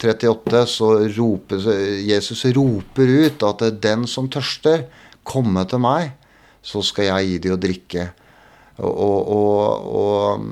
38 0.00 0.62
så 0.66 0.88
roper 1.16 1.66
Jesus 2.06 2.44
roper 2.56 3.12
ut 3.26 3.44
at 3.46 3.66
den 3.82 4.06
som 4.08 4.30
tørster, 4.32 4.86
komme 5.22 5.66
til 5.68 5.82
meg, 5.82 6.14
så 6.62 6.82
skal 6.84 7.10
jeg 7.10 7.28
gi 7.28 7.38
dem 7.44 7.56
å 7.56 7.60
drikke. 7.60 8.06
Og, 8.80 9.26
og, 9.36 9.88
og, 10.00 10.44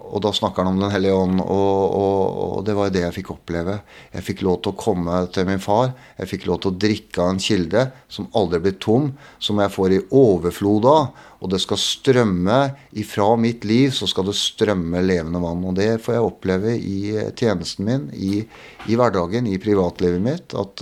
og, 0.00 0.18
da 0.24 0.30
snakker 0.32 0.62
han 0.62 0.72
om 0.72 0.80
Den 0.80 0.92
hellige 0.94 1.16
ånd, 1.16 1.42
og, 1.42 2.62
det 2.64 2.76
var 2.78 2.92
det 2.92 3.02
jeg 3.02 3.16
fikk 3.18 3.32
oppleve. 3.34 3.76
Jeg 4.14 4.24
fikk 4.24 4.44
lov 4.46 4.62
til 4.64 4.72
å 4.72 4.78
komme 4.80 5.18
til 5.34 5.44
min 5.48 5.60
far. 5.60 5.92
Jeg 6.16 6.30
fikk 6.30 6.46
lov 6.48 6.62
til 6.62 6.72
å 6.72 6.78
drikke 6.86 7.20
av 7.20 7.34
en 7.34 7.42
kilde 7.42 7.82
som 8.08 8.30
aldri 8.38 8.62
blir 8.64 8.78
tom, 8.80 9.10
som 9.42 9.60
jeg 9.60 9.74
får 9.74 9.96
i 9.96 10.00
overflod 10.16 10.88
av. 10.88 11.26
Og 11.44 11.52
det 11.52 11.60
skal 11.60 11.80
strømme 11.82 12.58
ifra 12.96 13.28
mitt 13.36 13.66
liv, 13.68 13.92
så 13.92 14.08
skal 14.08 14.30
det 14.30 14.38
strømme 14.38 15.04
levende 15.04 15.42
vann. 15.44 15.66
Og 15.68 15.76
det 15.76 15.98
får 16.04 16.16
jeg 16.16 16.28
oppleve 16.30 16.76
i 16.78 16.98
tjenesten 17.36 17.88
min, 17.90 18.08
i, 18.16 18.46
i 18.88 18.96
hverdagen, 18.96 19.50
i 19.50 19.60
privatlivet 19.60 20.24
mitt. 20.24 20.56
At, 20.56 20.80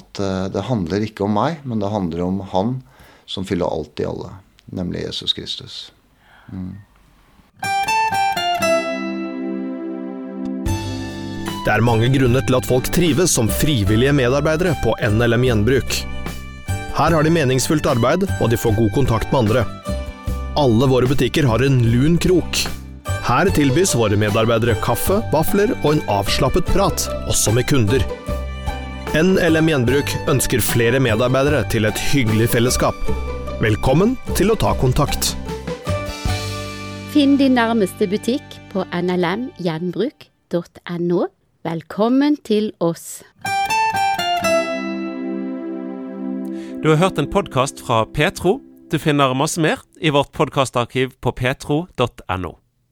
at 0.00 0.24
det 0.54 0.68
handler 0.70 1.04
ikke 1.04 1.28
om 1.28 1.36
meg, 1.36 1.60
men 1.68 1.84
det 1.84 1.92
handler 1.92 2.24
om 2.24 2.40
Han 2.54 2.78
som 3.26 3.44
fyller 3.44 3.66
alt 3.66 4.00
i 4.00 4.06
alle, 4.06 4.30
nemlig 4.64 5.02
Jesus 5.02 5.34
Kristus. 5.34 5.95
Det 11.66 11.72
er 11.74 11.82
mange 11.82 12.06
grunner 12.14 12.44
til 12.46 12.54
at 12.60 12.66
folk 12.68 12.86
trives 12.94 13.32
som 13.34 13.48
frivillige 13.50 14.12
medarbeidere 14.14 14.76
på 14.84 14.94
NLM 15.02 15.48
Gjenbruk. 15.48 15.96
Her 16.96 17.12
har 17.12 17.26
de 17.26 17.32
meningsfullt 17.34 17.88
arbeid, 17.90 18.22
og 18.40 18.52
de 18.52 18.58
får 18.60 18.76
god 18.76 18.92
kontakt 18.94 19.32
med 19.32 19.40
andre. 19.42 19.64
Alle 20.56 20.86
våre 20.88 21.10
butikker 21.10 21.48
har 21.50 21.64
en 21.66 21.80
lun 21.90 22.14
krok. 22.22 22.62
Her 23.26 23.50
tilbys 23.50 23.96
våre 23.98 24.16
medarbeidere 24.16 24.78
kaffe, 24.84 25.18
vafler 25.32 25.74
og 25.82 25.96
en 25.96 26.04
avslappet 26.20 26.70
prat, 26.70 27.08
også 27.26 27.52
med 27.56 27.66
kunder. 27.68 28.06
NLM 29.16 29.72
Gjenbruk 29.72 30.14
ønsker 30.30 30.62
flere 30.62 31.02
medarbeidere 31.02 31.64
til 31.72 31.90
et 31.90 31.98
hyggelig 32.12 32.52
fellesskap. 32.54 33.10
Velkommen 33.58 34.14
til 34.38 34.54
å 34.54 34.58
ta 34.60 34.76
kontakt. 34.78 35.34
Finn 37.16 37.38
din 37.40 37.54
nærmeste 37.56 38.04
butikk 38.12 38.44
på 38.68 38.84
nlmgjenbruk.no. 38.92 41.20
Velkommen 41.64 42.36
til 42.44 42.76
oss. 42.76 43.24
Du 46.82 46.92
har 46.92 47.00
hørt 47.00 47.16
en 47.16 47.32
podkast 47.32 47.80
fra 47.80 48.04
Petro. 48.04 48.60
Du 48.92 49.00
finner 49.00 49.32
masse 49.32 49.56
mer 49.56 49.80
i 49.96 50.12
vårt 50.12 50.36
podkastarkiv 50.36 51.16
på 51.24 51.32
petro.no. 51.32 52.60